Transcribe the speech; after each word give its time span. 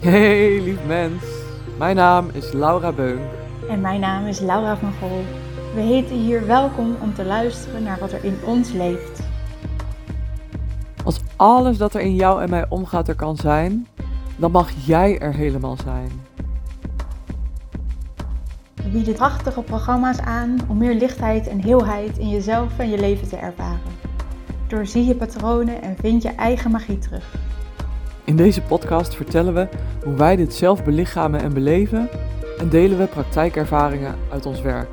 Hey 0.00 0.60
lief 0.60 0.84
mens, 0.86 1.22
mijn 1.78 1.96
naam 1.96 2.28
is 2.32 2.52
Laura 2.52 2.92
Beunk. 2.92 3.20
En 3.68 3.80
mijn 3.80 4.00
naam 4.00 4.26
is 4.26 4.40
Laura 4.40 4.76
van 4.76 4.92
Gol. 4.92 5.24
We 5.74 5.80
heten 5.80 6.16
hier 6.16 6.46
welkom 6.46 6.96
om 7.00 7.14
te 7.14 7.24
luisteren 7.24 7.82
naar 7.82 7.98
wat 7.98 8.12
er 8.12 8.24
in 8.24 8.38
ons 8.44 8.72
leeft. 8.72 9.20
Als 11.04 11.20
alles 11.36 11.78
dat 11.78 11.94
er 11.94 12.00
in 12.00 12.14
jou 12.14 12.42
en 12.42 12.50
mij 12.50 12.66
omgaat 12.68 13.08
er 13.08 13.14
kan 13.14 13.36
zijn, 13.36 13.86
dan 14.36 14.50
mag 14.50 14.70
jij 14.86 15.18
er 15.18 15.34
helemaal 15.34 15.76
zijn. 15.76 16.10
We 18.74 18.88
bieden 18.88 19.14
prachtige 19.14 19.62
programma's 19.62 20.18
aan 20.18 20.58
om 20.68 20.76
meer 20.76 20.94
lichtheid 20.94 21.46
en 21.48 21.62
heelheid 21.62 22.18
in 22.18 22.28
jezelf 22.28 22.78
en 22.78 22.90
je 22.90 22.98
leven 22.98 23.28
te 23.28 23.36
ervaren. 23.36 23.80
Doorzie 24.66 25.04
je 25.04 25.14
patronen 25.14 25.82
en 25.82 25.96
vind 25.96 26.22
je 26.22 26.28
eigen 26.28 26.70
magie 26.70 26.98
terug. 26.98 27.49
In 28.30 28.36
deze 28.36 28.62
podcast 28.62 29.14
vertellen 29.14 29.54
we 29.54 29.68
hoe 30.04 30.14
wij 30.14 30.36
dit 30.36 30.54
zelf 30.54 30.84
belichamen 30.84 31.40
en 31.40 31.52
beleven 31.52 32.08
en 32.58 32.68
delen 32.68 32.98
we 32.98 33.06
praktijkervaringen 33.06 34.14
uit 34.32 34.46
ons 34.46 34.60
werk. 34.60 34.88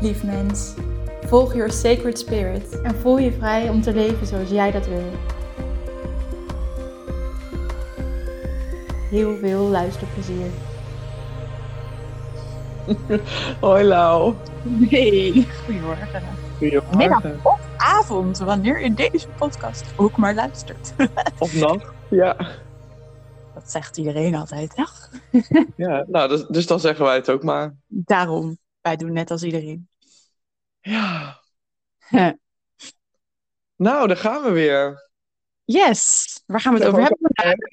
Lief 0.00 0.24
mens, 0.24 0.74
volg 1.26 1.54
your 1.54 1.70
sacred 1.70 2.18
spirit 2.18 2.80
en 2.80 2.94
voel 2.94 3.18
je 3.18 3.32
vrij 3.32 3.68
om 3.68 3.82
te 3.82 3.94
leven 3.94 4.26
zoals 4.26 4.50
jij 4.50 4.70
dat 4.70 4.86
wil. 4.86 5.10
Heel 9.10 9.36
veel 9.36 9.62
luisterplezier. 9.62 10.46
Hoi 13.60 13.84
Lau. 13.84 14.34
Nee, 14.62 15.46
goedemorgen. 15.64 16.22
Goedemorgen. 16.58 16.96
Middag 16.96 17.22
of 17.42 17.59
avond, 17.80 18.38
wanneer 18.38 18.82
je 18.82 18.94
deze 18.94 19.28
podcast 19.28 19.84
ook 19.96 20.16
maar 20.16 20.34
luistert. 20.34 20.92
Of 21.38 21.54
nacht. 21.54 21.92
Ja. 22.10 22.36
Dat 23.54 23.70
zegt 23.70 23.96
iedereen 23.96 24.34
altijd, 24.34 24.76
hè? 24.76 24.84
ja. 25.76 26.04
Nou, 26.08 26.28
dus, 26.28 26.46
dus 26.46 26.66
dan 26.66 26.80
zeggen 26.80 27.04
wij 27.04 27.14
het 27.14 27.30
ook 27.30 27.42
maar. 27.42 27.74
Daarom, 27.86 28.58
wij 28.80 28.96
doen 28.96 29.12
net 29.12 29.30
als 29.30 29.42
iedereen. 29.42 29.88
Ja. 30.80 31.40
Nou, 33.76 34.08
daar 34.08 34.16
gaan 34.16 34.42
we 34.42 34.50
weer. 34.50 35.10
Yes, 35.64 36.26
waar 36.46 36.60
gaan 36.60 36.72
we 36.72 36.78
het 36.78 36.88
over 36.88 37.02
hebben 37.02 37.18
vandaag? 37.32 37.54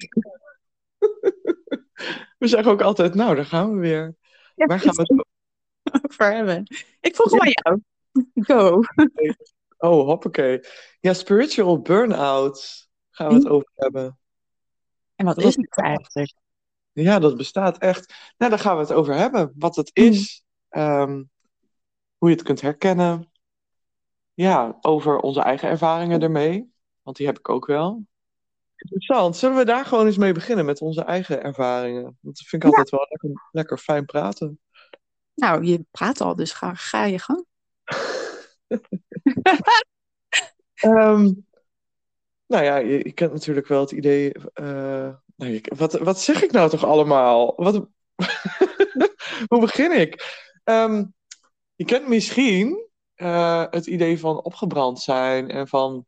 We 2.38 2.46
zeggen 2.46 2.72
ook 2.72 2.82
altijd, 2.82 3.14
nou, 3.14 3.34
daar 3.34 3.44
gaan 3.44 3.74
we 3.74 3.78
weer. 3.78 4.14
Ja, 4.54 4.66
Waar 4.66 4.80
gaan 4.80 4.94
we 4.94 5.00
het 5.00 5.10
over 6.10 6.34
hebben? 6.34 6.62
Ik 7.00 7.14
vroeg 7.14 7.30
hem 7.30 7.40
aan 7.40 7.50
jou. 7.50 7.80
Go. 8.34 8.80
Oh, 9.78 10.06
hoppakee. 10.06 10.60
Ja, 11.00 11.12
spiritual 11.12 11.80
burn-out 11.80 12.88
gaan 13.10 13.28
we 13.28 13.34
het 13.34 13.48
over 13.48 13.70
hebben. 13.74 14.18
En 15.14 15.26
wat 15.26 15.34
Dat 15.34 15.44
is 15.44 15.56
het 15.56 15.76
eigenlijk? 15.76 16.34
Ja, 16.92 17.18
dat 17.18 17.36
bestaat 17.36 17.78
echt. 17.78 18.14
Nou, 18.36 18.50
daar 18.50 18.60
gaan 18.60 18.74
we 18.76 18.82
het 18.82 18.92
over 18.92 19.14
hebben. 19.14 19.52
Wat 19.56 19.76
het 19.76 19.90
is, 19.92 20.44
ehm, 20.68 21.22
hoe 22.16 22.28
je 22.28 22.34
het 22.34 22.44
kunt 22.44 22.60
herkennen. 22.60 23.32
Ja, 24.34 24.78
over 24.80 25.18
onze 25.18 25.40
eigen 25.40 25.68
ervaringen 25.68 26.22
ermee. 26.22 26.72
Want 27.02 27.16
die 27.16 27.26
heb 27.26 27.38
ik 27.38 27.48
ook 27.48 27.66
wel. 27.66 28.06
Interessant. 28.76 29.36
Zullen 29.36 29.56
we 29.56 29.64
daar 29.64 29.84
gewoon 29.84 30.06
eens 30.06 30.16
mee 30.16 30.32
beginnen 30.32 30.64
met 30.64 30.80
onze 30.80 31.02
eigen 31.02 31.42
ervaringen? 31.42 32.02
Want 32.02 32.36
dat 32.36 32.46
vind 32.46 32.62
ik 32.62 32.68
altijd 32.68 32.90
wel 32.90 33.06
lekker, 33.08 33.48
lekker 33.52 33.78
fijn 33.78 34.04
praten. 34.04 34.60
Nou, 35.34 35.64
je 35.64 35.84
praat 35.90 36.20
al, 36.20 36.34
dus 36.34 36.52
ga, 36.52 36.74
ga 36.74 37.04
je 37.04 37.18
gang. 37.18 37.44
Ehm, 40.74 41.32
nou 42.46 42.64
ja, 42.64 42.76
je, 42.76 43.12
kent 43.12 43.32
natuurlijk 43.32 43.66
wel 43.66 43.80
het 43.80 43.90
idee. 43.90 44.32
eh, 44.52 45.14
nou, 45.36 45.60
wat, 45.76 45.92
wat 45.92 46.20
zeg 46.20 46.42
ik 46.42 46.50
nou 46.52 46.70
toch 46.70 46.84
allemaal? 46.84 47.52
Wat, 47.56 47.74
hoe 49.50 49.60
begin 49.60 49.92
ik? 50.00 50.36
Ehm, 50.64 51.04
je 51.74 51.84
kent 51.84 52.08
misschien 52.08 52.86
eh, 53.14 53.64
het 53.70 53.86
idee 53.86 54.18
van 54.20 54.42
opgebrand 54.42 55.00
zijn 55.00 55.50
en 55.50 55.68
van 55.68 56.06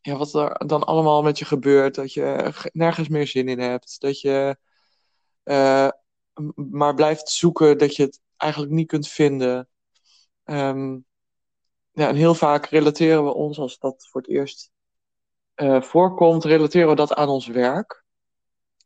ja, 0.00 0.16
wat 0.16 0.34
er 0.34 0.66
dan 0.66 0.84
allemaal 0.84 1.22
met 1.22 1.38
je 1.38 1.44
gebeurt. 1.44 1.94
Dat 1.94 2.12
je 2.12 2.50
ge- 2.52 2.70
nergens 2.72 3.08
meer 3.08 3.26
zin 3.26 3.48
in 3.48 3.58
hebt. 3.58 4.00
Dat 4.00 4.20
je 4.20 4.56
eh, 5.42 5.88
maar 6.54 6.94
blijft 6.94 7.28
zoeken 7.30 7.78
dat 7.78 7.96
je 7.96 8.02
het 8.02 8.20
eigenlijk 8.36 8.72
niet 8.72 8.86
kunt 8.86 9.08
vinden. 9.08 9.68
Ehm, 10.44 10.98
ja, 11.94 12.08
en 12.08 12.14
heel 12.14 12.34
vaak 12.34 12.66
relateren 12.66 13.24
we 13.24 13.34
ons, 13.34 13.58
als 13.58 13.78
dat 13.78 14.06
voor 14.10 14.20
het 14.20 14.30
eerst 14.30 14.72
eh, 15.54 15.82
voorkomt, 15.82 16.44
relateren 16.44 16.88
we 16.88 16.94
dat 16.94 17.14
aan 17.14 17.28
ons 17.28 17.46
werk. 17.46 18.04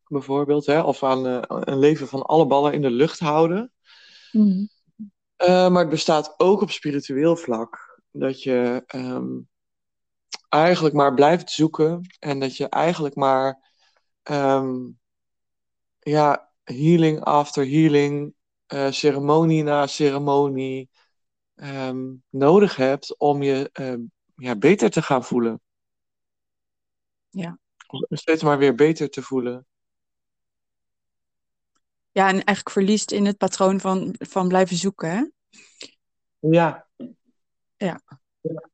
Bijvoorbeeld, 0.07 0.67
hè? 0.67 0.81
of 0.81 1.03
aan 1.03 1.27
eh, 1.27 1.43
een 1.47 1.79
leven 1.79 2.09
van 2.09 2.23
alle 2.23 2.47
ballen 2.47 2.73
in 2.73 2.83
de 2.83 2.91
lucht 2.91 3.19
houden. 3.19 3.73
Eh, 5.37 5.69
maar 5.69 5.81
het 5.81 5.89
bestaat 5.89 6.35
ook 6.37 6.61
op 6.61 6.71
spiritueel 6.71 7.37
vlak. 7.37 8.01
Dat 8.11 8.43
je 8.43 8.83
ehm, 8.87 9.39
eigenlijk 10.49 10.95
maar 10.95 11.15
blijft 11.15 11.51
zoeken 11.51 12.01
en 12.19 12.41
dat 12.41 12.57
je 12.57 12.69
eigenlijk 12.69 13.15
maar 13.15 13.71
ehm, 14.23 14.77
ja, 15.99 16.53
healing 16.63 17.25
after 17.25 17.69
healing, 17.69 18.35
ceremonie 18.91 19.63
na 19.63 19.87
ceremonie 19.87 20.91
ehm, 21.59 22.15
nodig 22.29 22.77
hebt 22.77 23.19
om 23.19 23.43
je 23.43 23.71
ehm, 23.73 24.01
ja, 24.37 24.57
beter 24.57 24.91
te 24.91 25.03
gaan 25.03 25.25
voelen. 25.25 25.61
Ja. 27.29 27.59
Om 27.87 28.07
steeds 28.09 28.43
maar 28.43 28.59
weer 28.59 28.75
beter 28.75 29.11
te 29.11 29.23
voelen. 29.23 29.67
Ja, 32.11 32.27
en 32.27 32.33
eigenlijk 32.33 32.71
verliest 32.71 33.11
in 33.11 33.27
het 33.27 33.37
patroon 33.37 33.81
van, 33.81 34.15
van 34.19 34.49
blijven 34.49 34.77
zoeken, 34.77 35.11
hè? 35.11 35.25
Ja. 36.51 36.89
Ja. 37.77 38.01
Ja. 38.41 38.69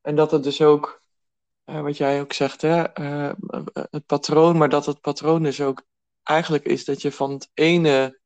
En 0.00 0.16
dat 0.16 0.30
het 0.30 0.42
dus 0.42 0.62
ook, 0.62 1.02
eh, 1.64 1.80
wat 1.80 1.96
jij 1.96 2.20
ook 2.20 2.32
zegt, 2.32 2.62
hè, 2.62 2.82
eh, 2.82 3.32
het 3.72 4.06
patroon, 4.06 4.56
maar 4.56 4.68
dat 4.68 4.86
het 4.86 5.00
patroon 5.00 5.42
dus 5.42 5.60
ook 5.60 5.86
eigenlijk 6.22 6.64
is 6.64 6.84
dat 6.84 7.02
je 7.02 7.12
van 7.12 7.30
het 7.30 7.50
ene 7.54 8.20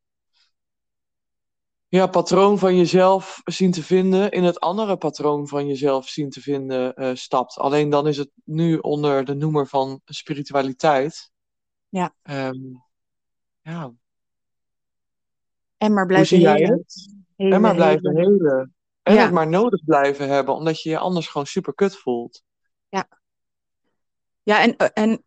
ja, 1.99 2.07
patroon 2.07 2.59
van 2.59 2.77
jezelf 2.77 3.41
zien 3.45 3.71
te 3.71 3.83
vinden 3.83 4.31
in 4.31 4.45
het 4.45 4.61
andere 4.61 4.97
patroon 4.97 5.49
van 5.49 5.67
jezelf 5.67 6.09
zien 6.09 6.31
te 6.31 6.41
vinden 6.41 6.95
eh, 6.95 7.15
stapt. 7.15 7.57
Alleen 7.59 7.91
dan 7.91 8.07
is 8.07 8.17
het 8.17 8.31
nu 8.45 8.79
onder 8.79 9.25
de 9.25 9.35
noemer 9.35 9.67
van 9.67 10.01
spiritualiteit. 10.05 11.31
Ja. 11.89 12.15
Ehm, 12.23 12.59
ja. 13.61 13.93
En 15.77 15.93
maar 15.93 16.07
blijven 16.07 16.39
helen. 16.39 16.85
En 17.37 17.61
maar 17.61 17.75
blijven 17.75 18.17
helen. 18.17 18.75
En 19.03 19.15
Ja. 19.15 19.23
het 19.23 19.33
maar 19.33 19.49
nodig 19.49 19.85
blijven 19.85 20.29
hebben, 20.29 20.55
omdat 20.55 20.83
je 20.83 20.91
je 20.91 20.99
anders 20.99 21.29
gewoon 21.29 21.47
super 21.47 21.75
kut 21.75 21.97
voelt. 21.97 22.43
Ja, 24.43 24.61
en, 24.63 24.77
en 24.77 25.25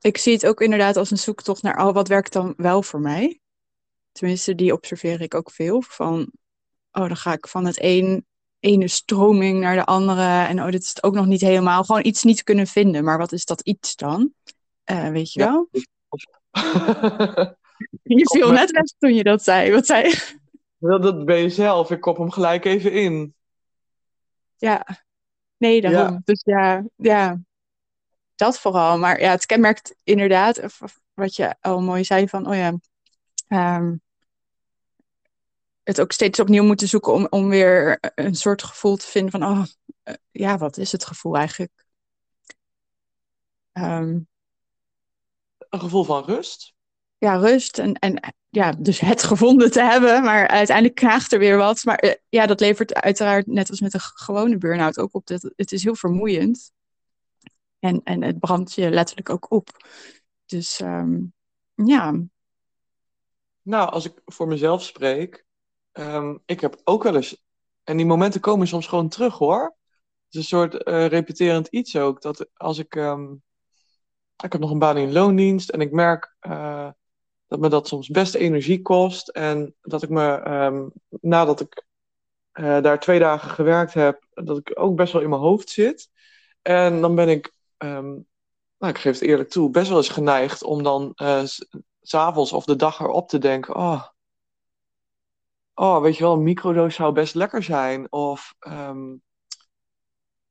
ik 0.00 0.18
zie 0.18 0.32
het 0.32 0.46
ook 0.46 0.60
inderdaad 0.60 0.96
als 0.96 1.10
een 1.10 1.18
zoektocht 1.18 1.62
naar, 1.62 1.86
oh, 1.86 1.94
wat 1.94 2.08
werkt 2.08 2.32
dan 2.32 2.54
wel 2.56 2.82
voor 2.82 3.00
mij? 3.00 3.40
Tenminste, 4.14 4.54
die 4.54 4.72
observeer 4.72 5.20
ik 5.20 5.34
ook 5.34 5.50
veel. 5.50 5.82
Van, 5.82 6.30
oh, 6.92 7.06
dan 7.06 7.16
ga 7.16 7.32
ik 7.32 7.48
van 7.48 7.64
het 7.64 7.82
een, 7.82 8.26
ene 8.60 8.88
stroming 8.88 9.60
naar 9.60 9.74
de 9.76 9.84
andere. 9.84 10.46
En 10.46 10.62
oh, 10.62 10.70
dit 10.70 10.82
is 10.82 10.88
het 10.88 11.02
ook 11.02 11.14
nog 11.14 11.26
niet 11.26 11.40
helemaal. 11.40 11.84
Gewoon 11.84 12.04
iets 12.04 12.22
niet 12.22 12.42
kunnen 12.42 12.66
vinden. 12.66 13.04
Maar 13.04 13.18
wat 13.18 13.32
is 13.32 13.44
dat 13.44 13.60
iets 13.60 13.96
dan? 13.96 14.32
Eh, 14.84 15.08
weet 15.08 15.32
je 15.32 15.40
Ja. 15.40 15.46
wel? 15.46 15.68
Je 18.02 18.30
viel 18.30 18.50
net 18.50 18.70
weg 18.70 18.84
toen 18.98 19.14
je 19.14 19.22
dat 19.22 19.42
zei. 19.42 19.72
Wat 19.72 19.86
zei 19.86 20.08
je? 20.08 20.38
Wel, 20.76 21.00
dat 21.00 21.24
ben 21.24 21.36
je 21.36 21.48
zelf. 21.48 21.90
Ik 21.90 22.00
kop 22.00 22.16
hem 22.16 22.30
gelijk 22.30 22.64
even 22.64 22.92
in. 22.92 23.34
Ja, 24.56 24.86
nee, 25.56 25.80
daarom. 25.80 26.20
Dus 26.24 26.40
ja, 26.44 26.84
ja, 26.96 27.40
dat 28.34 28.58
vooral. 28.58 28.98
Maar 28.98 29.20
ja, 29.20 29.30
het 29.30 29.46
kenmerkt 29.46 29.94
inderdaad, 30.02 30.78
wat 31.14 31.36
je 31.36 31.54
al 31.60 31.82
mooi 31.82 32.04
zei, 32.04 32.28
van, 32.28 32.48
oh 32.48 32.54
ja, 32.54 32.78
ehm, 33.54 33.94
het 35.82 36.00
ook 36.00 36.12
steeds 36.12 36.40
opnieuw 36.40 36.64
moeten 36.64 36.88
zoeken 36.88 37.12
om, 37.12 37.26
om 37.30 37.48
weer 37.48 37.98
een 38.14 38.34
soort 38.34 38.62
gevoel 38.62 38.96
te 38.96 39.06
vinden 39.06 39.30
van, 39.30 39.42
oh, 39.44 39.64
eh, 40.02 40.14
ja, 40.30 40.58
wat 40.58 40.76
is 40.76 40.92
het 40.92 41.04
gevoel 41.04 41.36
eigenlijk? 41.36 41.84
Ehm, 43.72 44.18
Een 45.68 45.80
gevoel 45.80 46.04
van 46.04 46.24
rust. 46.24 46.74
ja, 47.18 47.36
rust 47.36 47.78
en, 47.78 47.94
en 47.94 48.34
ja, 48.48 48.72
dus 48.72 49.00
het 49.00 49.22
gevonden 49.32 49.70
te 49.70 49.82
hebben, 49.82 50.22
maar 50.22 50.48
uiteindelijk 50.48 50.96
knaagt 50.96 51.32
er 51.32 51.38
weer 51.38 51.56
wat. 51.56 51.84
Maar 51.84 51.98
eh, 51.98 52.14
ja, 52.28 52.46
dat 52.46 52.60
levert 52.60 52.94
uiteraard, 52.94 53.46
net 53.46 53.70
als 53.70 53.80
met 53.80 53.94
een 53.94 54.00
gewone 54.00 54.58
burn-out, 54.58 54.98
ook 54.98 55.14
op 55.14 55.26
dat 55.26 55.52
het 55.56 55.72
is 55.72 55.82
heel 55.82 55.94
vermoeiend. 55.94 56.72
En, 57.78 58.00
en 58.04 58.22
het 58.22 58.38
brandt 58.38 58.74
je 58.74 58.90
letterlijk 58.90 59.30
ook 59.30 59.50
op. 59.50 59.68
Dus 60.46 60.80
ehm, 60.80 61.20
ja, 61.74 62.22
Nou, 63.64 63.90
als 63.90 64.04
ik 64.04 64.20
voor 64.24 64.48
mezelf 64.48 64.82
spreek, 64.82 65.46
ehm, 65.92 66.36
ik 66.46 66.60
heb 66.60 66.80
ook 66.84 67.02
wel 67.02 67.16
eens, 67.16 67.44
en 67.84 67.96
die 67.96 68.06
momenten 68.06 68.40
komen 68.40 68.66
soms 68.66 68.86
gewoon 68.86 69.08
terug 69.08 69.38
hoor. 69.38 69.62
Het 70.24 70.34
is 70.34 70.38
een 70.38 70.58
soort 70.58 70.82
eh, 70.82 71.06
repeterend 71.06 71.66
iets 71.66 71.96
ook, 71.96 72.22
dat 72.22 72.48
als 72.54 72.78
ik, 72.78 72.96
ehm, 72.96 73.32
ik 74.44 74.52
heb 74.52 74.58
nog 74.60 74.70
een 74.70 74.78
baan 74.78 74.96
in 74.96 75.12
loondienst 75.12 75.68
en 75.68 75.80
ik 75.80 75.92
merk 75.92 76.36
uh, 76.40 76.90
dat 77.46 77.58
me 77.60 77.68
dat 77.68 77.88
soms 77.88 78.08
best 78.08 78.34
energie 78.34 78.82
kost. 78.82 79.28
En 79.28 79.74
dat 79.80 80.02
ik 80.02 80.08
me, 80.08 80.50
um, 80.50 80.92
nadat 81.08 81.60
ik 81.60 81.84
uh, 82.52 82.82
daar 82.82 83.00
twee 83.00 83.18
dagen 83.18 83.50
gewerkt 83.50 83.94
heb, 83.94 84.26
dat 84.34 84.58
ik 84.58 84.70
ook 84.74 84.96
best 84.96 85.12
wel 85.12 85.22
in 85.22 85.28
mijn 85.28 85.40
hoofd 85.40 85.70
zit. 85.70 86.10
En 86.62 87.00
dan 87.00 87.14
ben 87.14 87.28
ik, 87.28 87.52
nou, 87.78 88.24
ik 88.78 88.98
geef 88.98 89.12
het 89.12 89.28
eerlijk 89.28 89.48
toe, 89.48 89.70
best 89.70 89.88
wel 89.88 89.96
eens 89.96 90.08
geneigd 90.08 90.62
om 90.62 90.82
dan 90.82 91.14
s'avonds 92.06 92.52
of 92.52 92.64
de 92.64 92.76
dag 92.76 93.00
erop 93.00 93.28
te 93.28 93.38
denken: 93.38 93.76
oh, 93.76 94.04
oh, 95.74 96.00
weet 96.00 96.16
je 96.16 96.22
wel, 96.22 96.32
een 96.32 96.42
microdoos 96.42 96.94
zou 96.94 97.12
best 97.12 97.34
lekker 97.34 97.62
zijn. 97.62 98.12
Of 98.12 98.54
um, 98.60 99.22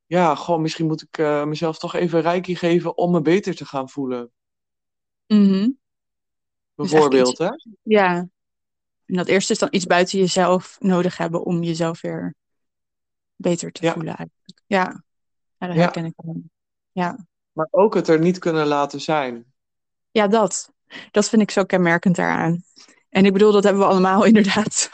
ja, 0.06 0.36
gewoon 0.36 0.62
misschien 0.62 0.88
moet 0.88 1.02
ik 1.02 1.18
uh, 1.18 1.44
mezelf 1.44 1.78
toch 1.78 1.94
even 1.94 2.22
reiki 2.22 2.56
geven 2.56 2.98
om 2.98 3.12
me 3.12 3.22
beter 3.22 3.56
te 3.56 3.66
gaan 3.66 3.90
voelen. 3.90 4.32
Mhm. 5.28 5.70
Bijvoorbeeld, 6.76 7.38
Dus 7.38 7.48
hè? 7.48 7.54
Ja. 7.82 8.28
En 9.06 9.16
dat 9.16 9.28
eerste 9.28 9.54
is 9.54 9.60
dan 9.60 9.68
iets 9.72 9.86
buiten 9.86 10.20
jezelf 10.20 10.78
nodig 10.80 11.18
hebben 11.18 11.44
om 11.44 11.64
jezelf 11.64 12.02
weer 12.02 12.36
beter 13.36 13.72
te 13.72 13.86
Ja. 13.86 13.94
voelen 13.94 14.16
eigenlijk. 14.16 14.62
Ja. 14.66 15.04
Ja, 15.58 15.68
dat 15.68 15.76
Ja. 15.76 15.82
herken 15.82 16.06
ik. 16.06 16.14
Ja. 16.92 17.28
Maar 17.52 17.68
ook 17.72 17.94
het 17.94 18.08
er 18.08 18.20
niet 18.20 18.38
kunnen 18.38 18.68
laten 18.68 19.02
zijn. 19.02 19.54
Ja, 20.12 20.28
dat. 20.28 20.73
Dat 21.12 21.30
vind 21.30 21.42
ik 21.42 21.52
zo 21.52 21.64
kenmerkend 21.64 22.16
daaraan. 22.16 22.64
En 23.10 23.26
ik 23.26 23.34
bedoel, 23.34 23.52
dat 23.52 23.64
hebben 23.64 23.82
we 23.82 23.88
allemaal 23.88 24.24
inderdaad. 24.32 24.90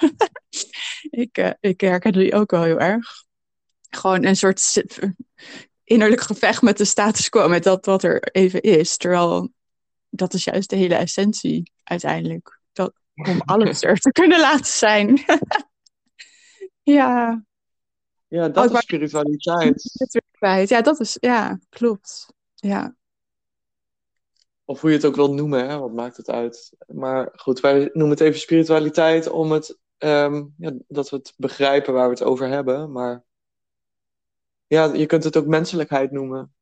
ik, 1.10 1.38
eh, 1.38 1.51
ik 1.60 1.81
herken 1.81 2.12
die 2.12 2.34
ook 2.34 2.51
wel 2.51 2.63
heel 2.63 2.80
erg. 2.80 3.24
Gewoon 3.90 4.25
een 4.25 4.36
soort 4.36 4.84
innerlijk 5.84 6.22
gevecht 6.22 6.62
met 6.62 6.78
de 6.78 6.86
status 6.86 7.30
quo, 7.30 7.48
met 7.48 7.63
dat 7.63 7.86
wat 7.86 8.04
er 8.04 8.24
even 8.31 8.62
is. 8.62 8.98
Terwijl 8.98 9.51
dat 10.10 10.34
is 10.34 10.44
juist 10.44 10.69
de 10.69 10.75
hele 10.75 10.96
essentie 10.96 11.72
uiteindelijk. 11.84 12.60
Dat, 12.72 12.94
om 13.16 13.42
alles 13.54 13.84
er 13.84 13.98
te 13.98 14.12
kunnen 14.12 14.40
laten 14.40 14.66
zijn. 14.66 15.24
ja, 16.84 17.44
Ja, 18.28 18.46
Oh, 18.46 18.54
dat 18.54 18.66
ik 18.66 18.72
is 18.72 18.80
spiritualiteit. 18.80 20.69
Ja, 20.69 20.81
dat 20.81 21.00
is, 21.00 21.18
ja, 21.19 21.60
klopt. 21.69 22.34
Ja, 22.56 22.96
Of 24.69 24.81
hoe 24.81 24.89
je 24.89 24.95
het 24.95 25.06
ook 25.06 25.16
wilt 25.16 25.31
noemen, 25.33 25.69
hè? 25.69 25.77
wat 25.77 25.94
maakt 25.94 26.18
het 26.18 26.30
uit. 26.30 26.71
Maar 26.88 27.30
goed, 27.36 27.60
wij 27.60 27.89
noemen 27.94 28.10
het 28.10 28.19
even 28.19 28.39
spiritualiteit 28.39 29.30
om 29.30 29.51
het, 29.51 29.77
ehm, 29.98 30.45
ja, 30.57 30.71
dat 30.88 31.10
we 31.10 31.16
het 31.16 31.33
begrijpen 31.38 31.94
waar 31.94 32.04
we 32.06 32.13
het 32.13 32.24
over 32.24 32.48
hebben. 32.48 32.92
Maar 32.92 33.24
ja, 34.68 34.94
je 34.94 35.06
kunt 35.06 35.24
het 35.24 35.38
ook 35.38 35.45
menselijkheid 35.45 36.12
noemen. 36.12 36.54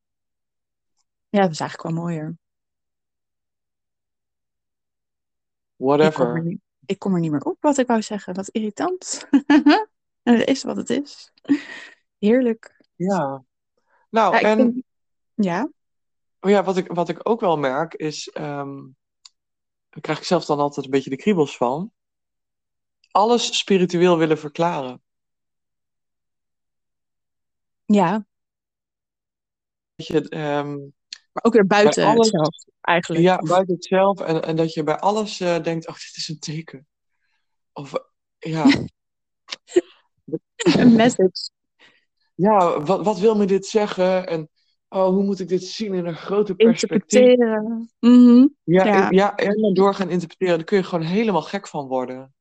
ja, 1.30 1.42
dat 1.42 1.51
is 1.51 1.59
eigenlijk 1.59 1.89
wel 1.95 2.04
mooier. 2.04 2.27
Ik 2.27 2.36
kom, 5.77 5.89
er 5.89 5.98
Whatever. 5.98 6.44
niet, 6.44 6.60
ik 6.86 7.00
kom 7.00 7.13
er 7.13 7.19
niet 7.19 7.31
meer 7.31 7.44
op 7.44 7.57
wat 7.60 7.77
ik 7.77 7.88
wou 7.88 8.01
zeggen. 8.01 8.33
Wat 8.33 8.48
irritant. 8.48 9.27
En 10.24 10.38
het 10.38 10.48
is 10.48 10.63
wat 10.63 10.75
het 10.77 10.89
is. 10.89 11.31
Heerlijk. 12.18 12.81
Ja. 12.95 13.44
Nou, 14.10 14.36
Ja, 14.36 14.42
en 14.42 14.57
vind- 14.57 14.83
ja. 15.33 15.69
Oh 16.39 16.50
ja, 16.50 16.63
wat, 16.63 16.78
ik, 16.78 16.92
wat 16.92 17.10
ik 17.10 17.30
ook 17.30 17.39
wel 17.39 17.57
merk 17.57 17.94
is, 17.94 18.28
ehm 18.30 18.75
daar 19.89 20.01
krijg 20.01 20.19
ik 20.19 20.25
zelf 20.25 20.45
dan 20.45 20.60
altijd 20.60 20.86
een 20.86 20.92
beetje 20.92 21.10
de 21.10 21.16
kriebels 21.16 21.57
van. 21.57 21.92
Alles 23.12 23.57
spiritueel 23.57 24.18
willen 24.18 24.38
verklaren. 24.38 25.01
ja, 27.86 28.25
je, 29.95 30.30
ehm, 30.30 30.78
maar 31.31 31.44
ook 31.44 31.54
weer 31.54 31.68
buiten 31.68 32.06
alles- 32.06 32.30
zelf 32.30 32.56
eigenlijk. 32.81 33.24
Ja, 33.24 33.38
buiten 33.38 33.75
het 33.75 33.86
zelf. 33.86 34.19
En, 34.19 34.44
en 34.44 34.56
dat 34.56 34.74
je 34.74 34.84
bij 34.84 34.98
alles 35.00 35.39
eh, 35.39 35.63
denkt, 35.63 35.88
oh, 35.88 35.94
dit 35.94 36.16
is 36.16 36.28
een 36.28 36.39
teken. 36.39 36.88
Of 37.74 37.94
ja, 38.38 38.66
Een 40.78 40.95
message. 40.95 41.50
ja 42.36 42.81
wat, 42.81 43.04
wat 43.04 43.19
wil 43.19 43.36
me 43.36 43.45
dit 43.45 43.66
zeggen? 43.66 44.28
En 44.28 44.50
oh, 44.89 45.07
hoe 45.07 45.24
moet 45.24 45.39
ik 45.39 45.48
dit 45.48 45.63
zien 45.63 45.94
in 45.94 46.06
een 46.06 46.16
groter 46.16 46.56
perspectief? 46.56 47.19
Interpreteren. 47.19 47.92
Mhm. 48.00 48.48
Ja, 48.63 48.86
Ja. 48.86 49.07
en, 49.07 49.16
ja, 49.16 49.36
en 49.36 49.62
dan 49.62 49.74
door 49.74 49.94
gaan 49.94 50.10
interpreteren, 50.10 50.56
daar 50.56 50.66
kun 50.66 50.78
je 50.78 50.84
gewoon 50.84 51.06
helemaal 51.06 51.42
gek 51.42 51.68
van 51.68 51.88
worden. 51.88 52.36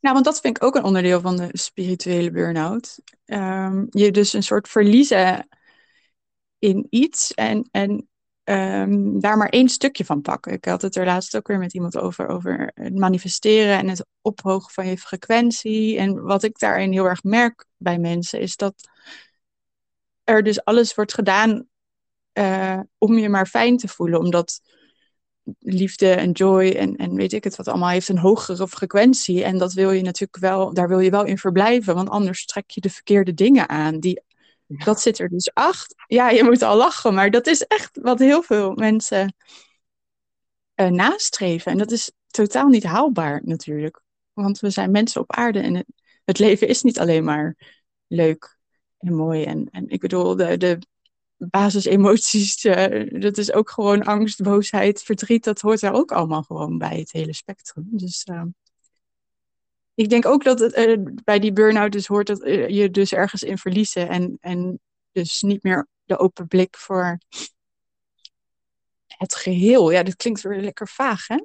Nou, 0.00 0.14
want 0.14 0.24
dat 0.24 0.40
vind 0.40 0.56
ik 0.56 0.62
ook 0.62 0.74
een 0.74 0.84
onderdeel 0.84 1.20
van 1.20 1.36
de 1.36 1.48
spirituele 1.52 2.30
burn-out. 2.30 2.98
Ehm, 3.24 3.84
je 3.90 4.10
dus 4.10 4.32
een 4.32 4.42
soort 4.42 4.68
verliezen 4.68 5.48
in 6.58 6.86
iets 6.90 7.34
en, 7.34 7.68
en 7.70 8.08
ehm, 8.44 9.18
daar 9.18 9.36
maar 9.36 9.48
één 9.48 9.68
stukje 9.68 10.04
van 10.04 10.20
pakken. 10.20 10.52
Ik 10.52 10.64
had 10.64 10.82
het 10.82 10.96
er 10.96 11.04
laatst 11.04 11.36
ook 11.36 11.46
weer 11.46 11.58
met 11.58 11.74
iemand 11.74 11.98
over, 11.98 12.28
over 12.28 12.70
het 12.74 12.98
manifesteren 12.98 13.78
en 13.78 13.88
het 13.88 14.06
ophogen 14.22 14.72
van 14.72 14.86
je 14.86 14.98
frequentie. 14.98 15.98
En 15.98 16.22
wat 16.22 16.42
ik 16.42 16.58
daarin 16.58 16.92
heel 16.92 17.04
erg 17.04 17.22
merk 17.22 17.66
bij 17.76 17.98
mensen 17.98 18.40
is 18.40 18.56
dat 18.56 18.74
er 20.30 20.42
dus 20.42 20.64
alles 20.64 20.94
wordt 20.94 21.14
gedaan 21.14 21.66
eh, 22.32 22.80
om 22.98 23.18
je 23.18 23.28
maar 23.28 23.46
fijn 23.46 23.76
te 23.76 23.88
voelen. 23.88 24.18
Omdat 24.18 24.60
liefde 25.58 26.10
en 26.10 26.30
joy 26.30 26.70
en, 26.70 26.96
en 26.96 27.14
weet 27.14 27.32
ik 27.32 27.44
het 27.44 27.56
wat 27.56 27.68
allemaal 27.68 27.88
heeft 27.88 28.08
een 28.08 28.18
hogere 28.18 28.68
frequentie. 28.68 29.44
En 29.44 29.58
dat 29.58 29.72
wil 29.72 29.90
je 29.90 30.02
natuurlijk 30.02 30.42
wel, 30.42 30.74
daar 30.74 30.88
wil 30.88 30.98
je 30.98 31.10
wel 31.10 31.24
in 31.24 31.38
verblijven, 31.38 31.94
want 31.94 32.08
anders 32.08 32.44
trek 32.44 32.70
je 32.70 32.80
de 32.80 32.90
verkeerde 32.90 33.34
dingen 33.34 33.68
aan. 33.68 34.00
Die, 34.00 34.22
dat 34.66 35.00
zit 35.00 35.18
er 35.18 35.28
dus 35.28 35.50
achter. 35.54 36.04
Ja, 36.06 36.30
je 36.30 36.44
moet 36.44 36.62
al 36.62 36.76
lachen, 36.76 37.14
maar 37.14 37.30
dat 37.30 37.46
is 37.46 37.62
echt 37.62 37.98
wat 38.02 38.18
heel 38.18 38.42
veel 38.42 38.74
mensen 38.74 39.34
eh, 40.74 40.88
nastreven. 40.88 41.72
En 41.72 41.78
dat 41.78 41.90
is 41.90 42.12
totaal 42.26 42.68
niet 42.68 42.84
haalbaar 42.84 43.40
natuurlijk. 43.44 44.02
Want 44.32 44.60
we 44.60 44.70
zijn 44.70 44.90
mensen 44.90 45.20
op 45.20 45.32
aarde 45.32 45.60
en 45.60 45.74
het, 45.74 45.86
het 46.24 46.38
leven 46.38 46.68
is 46.68 46.82
niet 46.82 46.98
alleen 46.98 47.24
maar 47.24 47.56
leuk 48.06 48.58
en 49.00 49.14
mooi. 49.14 49.44
En, 49.44 49.68
en 49.70 49.88
ik 49.88 50.00
bedoel, 50.00 50.36
de, 50.36 50.56
de 50.56 50.78
basisemoties, 51.36 52.64
eh, 52.64 53.20
dat 53.20 53.38
is 53.38 53.52
ook 53.52 53.70
gewoon 53.70 54.02
angst, 54.02 54.42
boosheid, 54.42 55.02
verdriet. 55.02 55.44
Dat 55.44 55.60
hoort 55.60 55.80
daar 55.80 55.94
ook 55.94 56.12
allemaal 56.12 56.42
gewoon 56.42 56.78
bij, 56.78 56.98
het 56.98 57.12
hele 57.12 57.34
spectrum. 57.34 57.88
Dus 57.90 58.24
eh, 58.24 58.42
ik 60.00 60.08
denk 60.08 60.26
ook 60.26 60.44
dat 60.44 60.58
het, 60.58 60.72
eh, 60.72 60.96
bij 61.24 61.38
die 61.38 61.52
burn-out 61.52 61.92
dus 61.92 62.06
hoort 62.06 62.26
dat 62.26 62.42
eh, 62.42 62.68
je 62.68 62.90
dus 62.90 63.12
ergens 63.12 63.42
in 63.42 63.58
verliezen. 63.58 64.08
En, 64.08 64.38
en 64.40 64.80
dus 65.12 65.42
niet 65.42 65.62
meer 65.62 65.86
de 66.04 66.18
open 66.18 66.48
blik 66.48 66.76
voor 66.76 67.18
het 69.06 69.34
geheel. 69.34 69.90
Ja, 69.90 70.02
dat 70.02 70.16
klinkt 70.16 70.42
weer 70.42 70.60
lekker 70.60 70.88
vaag, 70.88 71.26
hè? 71.26 71.36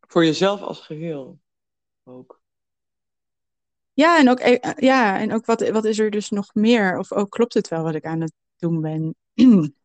Voor 0.00 0.24
jezelf 0.24 0.60
als 0.60 0.80
geheel. 0.80 1.38
Ook. 2.04 2.37
Ja, 3.98 4.18
en 4.18 4.28
ook, 4.28 4.38
eh, 4.38 4.72
ja, 4.76 5.18
en 5.18 5.32
ook 5.32 5.46
wat, 5.46 5.68
wat 5.68 5.84
is 5.84 5.98
er 5.98 6.10
dus 6.10 6.30
nog 6.30 6.54
meer? 6.54 6.98
Of 6.98 7.12
ook 7.12 7.30
klopt 7.30 7.54
het 7.54 7.68
wel 7.68 7.82
wat 7.82 7.94
ik 7.94 8.04
aan 8.04 8.20
het 8.20 8.32
doen 8.56 8.80
ben? 8.80 9.14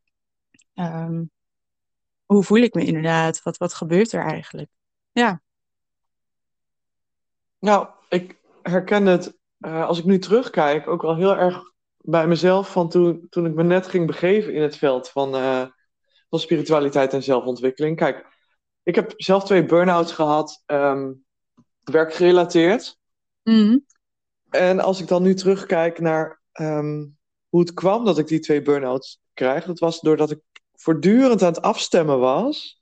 Ehm, 0.73 1.23
hoe 2.25 2.43
voel 2.43 2.57
ik 2.57 2.73
me 2.73 2.85
inderdaad? 2.85 3.43
Wat, 3.43 3.57
wat 3.57 3.73
gebeurt 3.73 4.11
er 4.11 4.23
eigenlijk? 4.25 4.69
Ja, 5.11 5.41
Nou, 7.59 7.87
ik 8.09 8.39
herken 8.61 9.05
het, 9.05 9.37
eh, 9.59 9.85
als 9.85 9.99
ik 9.99 10.05
nu 10.05 10.19
terugkijk, 10.19 10.87
ook 10.87 11.01
wel 11.01 11.15
heel 11.15 11.35
erg 11.37 11.61
bij 11.97 12.27
mezelf 12.27 12.71
van 12.71 12.89
toen, 12.89 13.27
toen 13.29 13.45
ik 13.45 13.53
me 13.53 13.63
net 13.63 13.87
ging 13.87 14.07
begeven 14.07 14.53
in 14.53 14.61
het 14.61 14.77
veld 14.77 15.09
van, 15.09 15.35
eh, 15.35 15.65
van 16.29 16.39
spiritualiteit 16.39 17.13
en 17.13 17.23
zelfontwikkeling. 17.23 17.97
Kijk, 17.97 18.25
ik 18.83 18.95
heb 18.95 19.13
zelf 19.15 19.43
twee 19.43 19.65
burn-outs 19.65 20.11
gehad, 20.11 20.63
ehm, 20.65 21.11
werkgerelateerd. 21.83 22.97
Mhm. 23.43 23.77
En 24.53 24.79
als 24.79 25.01
ik 25.01 25.07
dan 25.07 25.23
nu 25.23 25.33
terugkijk 25.33 25.99
naar 25.99 26.41
ehm, 26.51 27.05
hoe 27.49 27.59
het 27.59 27.73
kwam 27.73 28.05
dat 28.05 28.17
ik 28.17 28.27
die 28.27 28.39
twee 28.39 28.61
burn-outs 28.61 29.21
krijg, 29.33 29.65
dat 29.65 29.79
was 29.79 29.99
doordat 29.99 30.31
ik 30.31 30.39
voortdurend 30.73 31.41
aan 31.41 31.53
het 31.53 31.61
afstemmen 31.61 32.19
was 32.19 32.81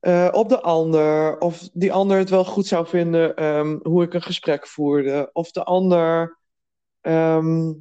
eh, 0.00 0.28
op 0.32 0.48
de 0.48 0.60
ander, 0.60 1.38
of 1.38 1.68
die 1.72 1.92
ander 1.92 2.18
het 2.18 2.30
wel 2.30 2.44
goed 2.44 2.66
zou 2.66 2.86
vinden 2.86 3.36
ehm, 3.36 3.78
hoe 3.82 4.02
ik 4.02 4.14
een 4.14 4.22
gesprek 4.22 4.66
voerde, 4.66 5.30
of 5.32 5.50
de 5.50 5.64
ander 5.64 6.38
ehm, 7.00 7.72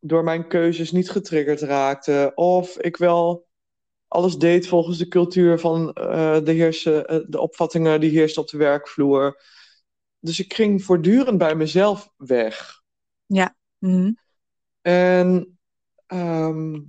door 0.00 0.24
mijn 0.24 0.48
keuzes 0.48 0.92
niet 0.92 1.10
getriggerd 1.10 1.60
raakte, 1.60 2.32
of 2.34 2.78
ik 2.78 2.96
wel 2.96 3.46
alles 4.08 4.36
deed 4.36 4.68
volgens 4.68 4.98
de 4.98 5.08
cultuur 5.08 5.58
van 5.58 5.92
eh, 5.92 6.38
de, 6.44 6.52
heersen, 6.52 7.06
eh, 7.06 7.18
de 7.26 7.40
opvattingen 7.40 8.00
die 8.00 8.10
heersten 8.10 8.42
op 8.42 8.48
de 8.48 8.56
werkvloer. 8.56 9.40
Dus 10.24 10.40
ik 10.40 10.54
ging 10.54 10.84
voortdurend 10.84 11.38
bij 11.38 11.54
mezelf 11.54 12.12
weg. 12.16 12.82
Mhm. 13.78 14.12
En 14.80 15.58
ehm, 16.06 16.80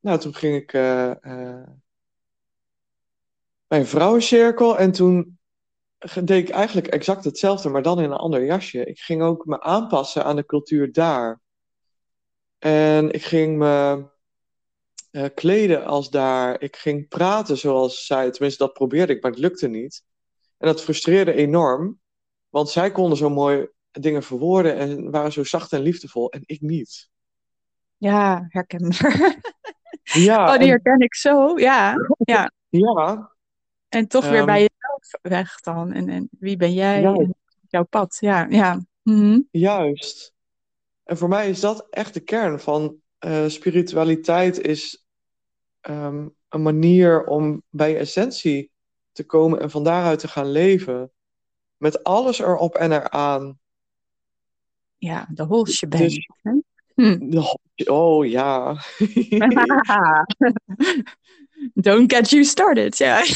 nou, 0.00 0.18
toen 0.18 0.34
ging 0.34 0.56
ik 0.56 0.72
eh, 0.72 1.10
eh, 1.10 1.68
bij 3.66 3.78
een 3.78 3.86
vrouwencirkel 3.86 4.78
en 4.78 4.92
toen 4.92 5.38
deed 5.98 6.48
ik 6.48 6.54
eigenlijk 6.54 6.86
exact 6.86 7.24
hetzelfde, 7.24 7.68
maar 7.68 7.82
dan 7.82 7.98
in 7.98 8.10
een 8.10 8.16
ander 8.16 8.44
jasje. 8.44 8.84
Ik 8.84 8.98
ging 8.98 9.22
ook 9.22 9.46
me 9.46 9.60
aanpassen 9.60 10.24
aan 10.24 10.36
de 10.36 10.46
cultuur 10.46 10.92
daar. 10.92 11.40
En 12.58 13.10
ik 13.10 13.24
ging 13.24 13.58
me 13.58 14.08
eh, 15.10 15.26
kleden 15.34 15.84
als 15.84 16.10
daar. 16.10 16.60
Ik 16.60 16.76
ging 16.76 17.08
praten 17.08 17.56
zoals 17.56 18.06
zij. 18.06 18.30
Tenminste, 18.30 18.64
dat 18.64 18.72
probeerde 18.72 19.12
ik, 19.14 19.22
maar 19.22 19.30
het 19.30 19.40
lukte 19.40 19.68
niet. 19.68 20.04
En 20.58 20.66
dat 20.66 20.82
frustreerde 20.82 21.32
enorm. 21.32 22.00
Want 22.50 22.68
zij 22.68 22.90
konden 22.90 23.18
zo 23.18 23.30
mooi 23.30 23.68
dingen 23.90 24.22
verwoorden 24.22 24.76
en 24.76 25.10
waren 25.10 25.32
zo 25.32 25.44
zacht 25.44 25.72
en 25.72 25.80
liefdevol. 25.80 26.30
En 26.30 26.42
ik 26.46 26.60
niet. 26.60 27.08
Ja, 27.96 28.46
herkenbaar. 28.48 29.40
Ja, 30.02 30.44
Oh, 30.52 30.58
die 30.58 30.62
en- 30.62 30.68
herken 30.68 31.00
ik 31.00 31.14
zo. 31.14 31.58
Ja, 31.58 31.94
ja. 32.18 32.52
ja, 32.68 33.32
En 33.88 34.08
toch 34.08 34.28
weer 34.28 34.36
Ehm, 34.38 34.46
bij 34.46 34.58
jezelf 34.60 35.22
weg 35.22 35.60
dan. 35.60 35.92
En, 35.92 36.08
en 36.08 36.28
wie 36.38 36.56
ben 36.56 36.72
jij? 36.72 37.00
Ja. 37.00 37.14
En 37.14 37.34
jouw 37.68 37.84
pad. 37.84 38.16
Ja, 38.20 38.46
ja. 38.48 38.84
Mhm. 39.02 39.40
juist. 39.50 40.32
En 41.04 41.16
voor 41.16 41.28
mij 41.28 41.48
is 41.48 41.60
dat 41.60 41.86
echt 41.90 42.14
de 42.14 42.20
kern 42.20 42.60
van 42.60 42.96
eh, 43.18 43.46
spiritualiteit 43.46 44.60
is 44.60 45.04
ehm, 45.80 46.28
een 46.48 46.62
manier 46.62 47.24
om 47.24 47.62
bij 47.70 47.90
je 47.90 47.96
essentie 47.96 48.70
te 49.12 49.24
komen 49.26 49.60
en 49.60 49.70
van 49.70 49.84
daaruit 49.84 50.18
te 50.18 50.28
gaan 50.28 50.50
leven. 50.50 51.12
Met 51.80 52.04
alles 52.04 52.38
erop 52.38 52.74
en 52.74 52.92
eraan. 52.92 53.58
Ja, 54.98 55.28
de 55.32 55.46
whole 55.46 55.70
shebang. 55.70 56.02
Dus-? 56.02 56.28
Hm. 56.94 57.30
De- 57.30 57.68
Oh 57.84 58.26
ja. 58.26 58.76
Don't 61.74 62.12
get 62.12 62.30
you 62.30 62.44
started. 62.44 62.98
Ja. 62.98 63.24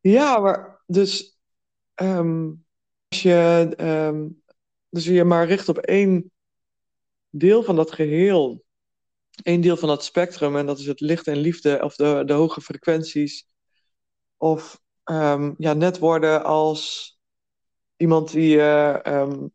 Ja, 0.00 0.38
maar 0.38 0.82
dus 0.86 1.38
ehm, 1.94 2.52
als 3.08 3.22
je 3.22 3.72
ehm, 3.76 4.28
dus 4.88 5.04
je 5.04 5.24
maar 5.24 5.46
richt 5.46 5.68
op 5.68 5.78
één 5.78 6.32
deel 7.30 7.62
van 7.62 7.76
dat 7.76 7.92
geheel, 7.92 8.64
één 9.42 9.60
deel 9.60 9.76
van 9.76 9.88
dat 9.88 10.04
spectrum, 10.04 10.56
en 10.56 10.66
dat 10.66 10.78
is 10.78 10.86
het 10.86 11.00
licht 11.00 11.26
en 11.26 11.36
liefde 11.36 11.80
of 11.82 11.96
de, 11.96 12.22
de 12.26 12.32
hoge 12.32 12.60
frequenties, 12.60 13.46
of 14.36 14.80
ehm, 15.04 15.52
ja, 15.58 15.72
net 15.72 15.98
worden 15.98 16.44
als 16.44 17.12
iemand 17.96 18.30
die 18.32 18.60
eh, 18.60 19.06
ehm, 19.06 19.46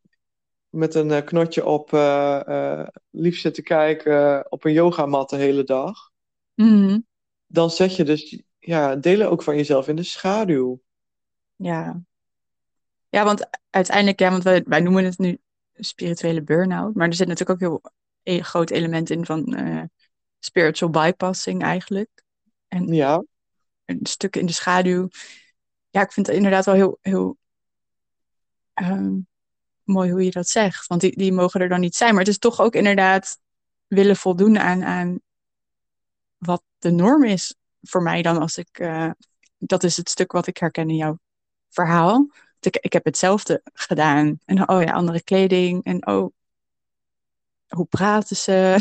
met 0.69 0.95
een 0.95 1.11
eh, 1.11 1.25
knotje 1.25 1.65
op 1.65 1.93
eh, 1.93 2.87
lief 3.09 3.39
zit 3.39 3.53
te 3.53 3.61
kijken 3.61 4.45
op 4.51 4.63
een 4.65 4.73
yogamat 4.73 5.29
de 5.29 5.35
hele 5.35 5.63
dag 5.63 6.11
Mhm. 6.55 6.99
dan 7.47 7.69
zet 7.69 7.95
je 7.95 8.03
dus 8.03 8.41
ja, 8.59 8.95
delen 8.95 9.29
ook 9.29 9.43
van 9.43 9.55
jezelf 9.55 9.87
in 9.87 9.95
de 9.95 10.03
schaduw. 10.03 10.81
Ja. 11.55 12.01
Ja, 13.09 13.23
want 13.23 13.49
uiteindelijk, 13.69 14.19
ja, 14.19 14.29
want 14.31 14.43
wij, 14.43 14.63
wij 14.67 14.79
noemen 14.79 15.05
het 15.05 15.17
nu 15.17 15.37
spirituele 15.73 16.41
burn-out, 16.41 16.95
maar 16.95 17.07
er 17.07 17.13
zit 17.13 17.27
natuurlijk 17.27 17.63
ook 17.63 17.69
heel 17.69 17.91
een 18.23 18.43
groot 18.43 18.69
element 18.69 19.09
in 19.09 19.25
van 19.25 19.57
spiritual 20.39 20.91
bypassing 20.91 21.63
eigenlijk. 21.63 22.09
En 22.67 22.93
Ja, 22.93 23.23
een 23.89 24.05
stuk 24.05 24.35
in 24.35 24.45
de 24.45 24.53
schaduw. 24.53 25.07
Ja, 25.89 26.01
ik 26.01 26.11
vind 26.11 26.27
het 26.27 26.35
inderdaad 26.35 26.65
wel 26.65 26.75
heel, 26.75 26.97
heel 27.01 27.37
ehm, 28.73 29.17
mooi 29.83 30.11
hoe 30.11 30.23
je 30.23 30.31
dat 30.31 30.47
zegt, 30.47 30.87
want 30.87 31.01
die, 31.01 31.17
die 31.17 31.33
mogen 31.33 31.61
er 31.61 31.69
dan 31.69 31.79
niet 31.79 31.95
zijn. 31.95 32.11
Maar 32.11 32.23
het 32.23 32.31
is 32.31 32.37
toch 32.37 32.59
ook 32.59 32.75
inderdaad 32.75 33.39
willen 33.87 34.15
voldoen 34.15 34.59
aan, 34.59 34.83
aan 34.83 35.19
wat 36.37 36.63
de 36.77 36.91
norm 36.91 37.23
is 37.23 37.55
voor 37.81 38.01
mij 38.01 38.21
dan 38.21 38.37
als 38.37 38.57
ik, 38.57 38.79
eh, 38.79 39.11
dat 39.57 39.83
is 39.83 39.97
het 39.97 40.09
stuk 40.09 40.31
wat 40.31 40.47
ik 40.47 40.57
herken 40.57 40.89
in 40.89 40.95
jouw 40.95 41.19
verhaal. 41.69 42.29
Ik, 42.59 42.75
ik 42.75 42.93
heb 42.93 43.05
hetzelfde 43.05 43.61
gedaan. 43.73 44.39
En 44.45 44.69
oh 44.69 44.81
ja, 44.81 44.91
andere 44.91 45.23
kleding. 45.23 45.83
En 45.83 46.07
oh, 46.07 46.31
hoe 47.67 47.85
praten 47.85 48.35
ze? 48.35 48.79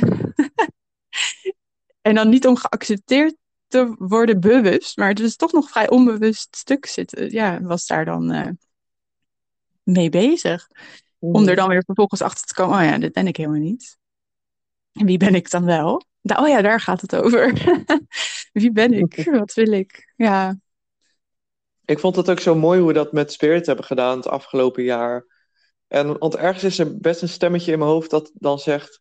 en 2.01 2.15
dan 2.15 2.29
niet 2.29 2.47
om 2.47 2.57
geaccepteerd 2.57 3.35
te 3.69 3.95
worden 3.99 4.41
bewust, 4.41 4.97
maar 4.97 5.09
het 5.09 5.21
is 5.21 5.37
toch 5.37 5.53
nog 5.53 5.71
vrij 5.71 5.91
onbewust 5.91 6.57
stuk 6.57 6.87
zitten. 6.87 7.31
Ja, 7.31 7.61
was 7.63 7.87
daar 7.87 8.05
dan 8.05 8.31
eh, 8.31 8.49
mee 9.83 10.09
bezig. 10.09 10.69
Om 11.19 11.49
er 11.49 11.57
dan 11.57 11.69
weer 11.69 11.85
vervolgens 11.85 12.23
achter 12.23 12.47
te 12.47 12.55
komen, 12.55 12.79
oh 12.79 12.85
ja, 12.85 12.99
dit 12.99 13.13
ben 13.13 13.27
ik 13.27 13.37
helemaal 13.37 13.61
niet. 13.61 13.99
En 14.93 15.07
wie 15.07 15.19
ben 15.19 15.35
ik 15.35 15.51
dan 15.51 15.65
wel? 15.65 16.03
Oh 16.23 16.49
ja, 16.49 16.63
daar 16.63 16.81
gaat 16.81 17.01
het 17.01 17.17
over. 17.17 17.53
wie 18.53 18.73
ben 18.73 18.93
ik? 18.93 19.29
Wat 19.31 19.53
wil 19.53 19.73
ik? 19.73 20.13
Ja, 20.17 20.59
Ik 21.85 21.99
vond 21.99 22.17
het 22.17 22.31
ook 22.31 22.41
zo 22.41 22.55
mooi 22.55 22.79
hoe 22.79 22.89
we 22.89 22.95
dat 22.95 23.13
met 23.13 23.33
Spirit 23.33 23.67
hebben 23.67 23.85
gedaan 23.85 24.17
het 24.17 24.29
afgelopen 24.29 24.83
jaar. 24.83 25.27
En, 25.87 26.19
want 26.19 26.37
ergens 26.37 26.65
is 26.65 26.79
er 26.79 26.99
best 26.99 27.23
een 27.23 27.29
stemmetje 27.29 27.73
in 27.73 27.79
mijn 27.79 27.91
hoofd 27.91 28.11
dat 28.11 28.31
dan 28.35 28.59
zegt... 28.59 28.99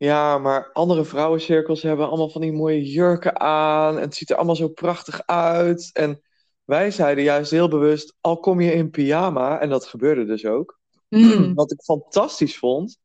Ja, 0.00 0.38
maar 0.38 0.70
andere 0.72 1.04
vrouwencirkels 1.04 1.82
hebben 1.82 2.08
allemaal 2.08 2.30
van 2.30 2.40
die 2.40 2.52
mooie 2.52 2.82
jurken 2.90 3.40
aan. 3.40 3.96
En 3.96 4.00
het 4.02 4.14
ziet 4.14 4.30
er 4.30 4.36
allemaal 4.36 4.56
zo 4.56 4.68
prachtig 4.68 5.22
uit. 5.26 5.90
En 5.92 6.22
wij 6.64 6.90
zeiden 6.90 7.24
juist 7.24 7.50
heel 7.50 7.68
bewust, 7.68 8.16
al 8.20 8.38
kom 8.40 8.60
je 8.60 8.72
in 8.72 8.90
pyjama... 8.90 9.60
En 9.60 9.68
dat 9.68 9.86
gebeurde 9.86 10.24
dus 10.24 10.44
ook. 10.46 10.78
Mm. 11.08 11.54
Wat 11.54 11.72
ik 11.72 11.82
fantastisch 11.82 12.58
vond. 12.58 12.98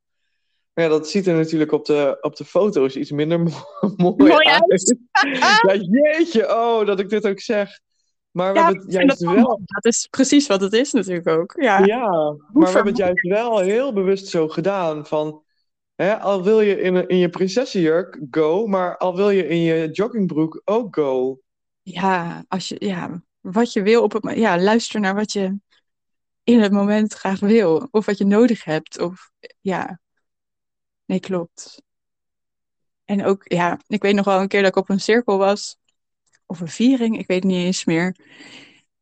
Maar 0.74 0.84
ja, 0.84 0.90
dat 0.90 1.10
ziet 1.10 1.28
er 1.28 1.36
natuurlijk 1.36 1.72
op 1.72 1.86
de, 1.86 2.18
op 2.22 2.36
de 2.36 2.46
foto's 2.46 2.96
iets 2.96 3.12
minder 3.12 3.40
mo- 3.40 3.52
mooi, 3.98 4.16
Mooi 4.16 4.48
uit. 4.48 4.96
ja, 5.40 5.76
jeetje, 5.76 6.56
oh, 6.56 6.86
dat 6.86 7.00
ik 7.00 7.10
dit 7.10 7.28
ook 7.28 7.40
zeg. 7.40 7.80
Maar 8.32 8.54
we 8.54 8.60
Ja, 8.60 8.66
hebben 8.66 8.84
het 8.84 8.94
juist 8.94 9.20
dat 9.20 9.34
wel... 9.34 9.62
Dat 9.66 9.86
is 9.86 10.08
precies 10.10 10.48
wat 10.48 10.62
het 10.62 10.74
is 10.74 10.92
natuurlijk 10.92 11.28
ook. 11.28 11.54
Ja, 11.60 11.86
Ja, 11.86 12.10
maar 12.10 12.38
we 12.54 12.66
hebben 12.66 12.86
het 12.88 12.98
juist 12.98 13.28
wel 13.28 13.60
heel 13.60 13.94
bewust 13.94 14.28
zo 14.28 14.48
gedaan 14.48 15.06
van... 15.06 15.44
Al 15.98 16.44
wil 16.44 16.62
je 16.62 16.82
in, 16.82 17.08
in 17.08 17.18
je 17.18 17.30
prinsessenjurk, 17.30 18.20
go. 18.32 18.68
Maar 18.68 18.98
al 18.98 19.16
wil 19.16 19.30
je 19.30 19.48
in 19.48 19.62
je 19.62 19.90
joggingbroek, 19.92 20.62
ook 20.66 20.96
go. 20.96 21.40
ja, 21.82 22.46
als 22.48 22.68
je, 22.68 22.76
ja 22.80 23.24
wat 23.52 23.74
je 23.74 23.82
wil 23.82 24.04
op 24.04 24.14
het 24.14 24.38
ja, 24.38 24.60
luister 24.60 25.00
naar 25.00 25.16
wat 25.16 25.32
je 25.32 25.58
in 26.44 26.62
het 26.62 26.72
moment 26.72 27.14
graag 27.14 27.40
wil. 27.40 27.88
Of 27.92 28.06
wat 28.06 28.18
je 28.18 28.26
nodig 28.26 28.64
hebt. 28.64 29.00
Of 29.00 29.32
ja, 29.62 30.00
nee, 31.06 31.20
klopt. 31.20 31.82
En 33.06 33.26
ook, 33.26 33.42
ja, 33.44 33.80
ik 33.88 34.02
weet 34.02 34.16
nog 34.16 34.26
wel 34.26 34.40
een 34.40 34.48
keer 34.48 34.62
dat 34.62 34.70
ik 34.70 34.76
op 34.76 34.90
een 34.90 35.00
cirkel 35.00 35.38
was. 35.38 35.78
Of 36.46 36.60
een 36.60 36.68
viering, 36.68 37.18
ik 37.18 37.28
weet 37.28 37.44
niet 37.44 37.66
eens 37.66 37.86
meer. 37.86 38.16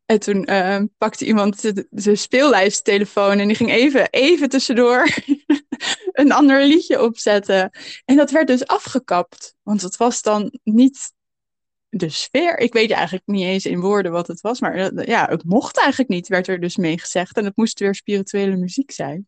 En 0.06 0.20
toen 0.20 0.46
eh, 0.46 0.82
pakte 0.98 1.26
iemand 1.26 1.62
de 1.90 2.16
speellijsttelefoon 2.16 3.40
en 3.40 3.48
die 3.48 3.56
ging 3.56 3.72
even, 3.72 4.10
even 4.10 4.50
tussendoor 4.50 5.08
een 6.14 6.32
ander 6.32 6.66
liedje 6.66 7.02
opzetten. 7.02 7.72
En 8.06 8.16
dat 8.16 8.32
werd 8.32 8.48
dus 8.48 8.68
afgekapt. 8.68 9.56
Want 9.62 9.82
het 9.82 9.98
was 9.98 10.22
dan 10.22 10.60
niet 10.64 11.12
de 11.90 12.10
sfeer. 12.10 12.60
Ik 12.60 12.74
weet 12.74 12.92
eigenlijk 12.92 13.28
niet 13.28 13.46
eens 13.46 13.66
in 13.66 13.80
woorden 13.80 14.12
wat 14.12 14.28
het 14.28 14.42
was. 14.42 14.60
Maar 14.60 14.94
dat- 14.94 15.06
ja, 15.08 15.28
het 15.30 15.44
mocht 15.44 15.78
eigenlijk 15.80 16.10
niet, 16.10 16.28
werd 16.28 16.48
er 16.48 16.60
dus 16.60 16.78
mee 16.78 17.00
gezegd. 17.00 17.38
En 17.38 17.46
het 17.46 17.56
moest 17.56 17.80
weer 17.80 17.96
spirituele 17.96 18.56
muziek 18.56 18.92
zijn. 18.92 19.28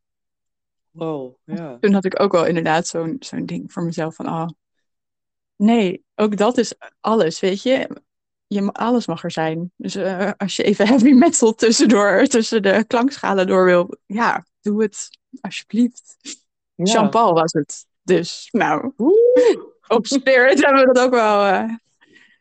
Wow, 0.91 1.35
ja. 1.43 1.77
Toen 1.79 1.93
had 1.93 2.05
ik 2.05 2.19
ook 2.19 2.31
wel 2.31 2.45
inderdaad 2.45 2.87
zo'n 2.87 3.15
zo'n 3.19 3.45
ding 3.45 3.71
voor 3.71 3.83
mezelf 3.83 4.15
van... 4.15 4.27
Oh, 4.27 4.47
nee, 5.55 6.03
ook 6.15 6.37
dat 6.37 6.57
is 6.57 6.73
alles, 6.99 7.39
weet 7.39 7.61
je. 7.61 8.01
je 8.47 8.71
alles 8.71 9.07
mag 9.07 9.23
er 9.23 9.31
zijn. 9.31 9.71
Dus 9.75 9.95
eh, 9.95 10.31
als 10.37 10.55
je 10.55 10.63
even 10.63 10.87
heavy 10.87 11.11
metal 11.11 11.53
tussendoor, 11.53 12.25
tussen 12.25 12.61
de 12.61 12.83
klankschalen 12.87 13.47
door 13.47 13.65
wil... 13.65 13.97
Ja, 14.05 14.45
doe 14.61 14.81
het, 14.81 15.09
alsjeblieft. 15.41 16.15
Ja. 16.75 16.83
Jean-Paul 16.93 17.33
was 17.33 17.51
het. 17.53 17.85
Dus, 18.01 18.47
nou, 18.51 18.93
op 19.87 20.05
Spirit 20.07 20.65
hebben 20.65 20.87
we 20.87 20.93
dat 20.93 21.05
ook 21.05 21.13
wel 21.13 21.45
eh 21.45 21.69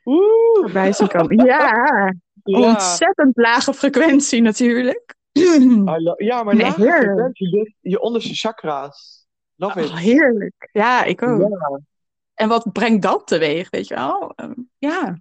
woe. 0.02 0.58
voorbij 0.60 0.92
zien 0.92 1.08
komen. 1.08 1.44
Ja, 1.46 2.12
Ja. 2.44 2.58
ontzettend 2.72 3.36
lage 3.36 3.74
frequentie 3.74 4.42
natuurlijk. 4.42 5.14
Lo- 5.84 6.14
ja, 6.16 6.42
maar 6.42 6.54
Nee, 6.54 6.64
lage 6.64 6.80
frequentie, 6.82 7.50
dus 7.50 7.74
je 7.80 8.00
onderste 8.00 8.34
chakra's. 8.34 9.26
Love 9.56 9.80
it. 9.80 9.88
Oh, 9.90 9.96
heerlijk. 9.96 10.68
Ja, 10.72 11.04
ik 11.04 11.22
ook. 11.22 11.40
Ja. 11.40 11.80
En 12.34 12.48
wat 12.48 12.72
brengt 12.72 13.02
dat 13.02 13.26
teweeg, 13.26 13.70
weet 13.70 13.88
je 13.88 13.94
wel? 13.94 14.32
Ehm, 14.34 14.52
ja. 14.78 15.18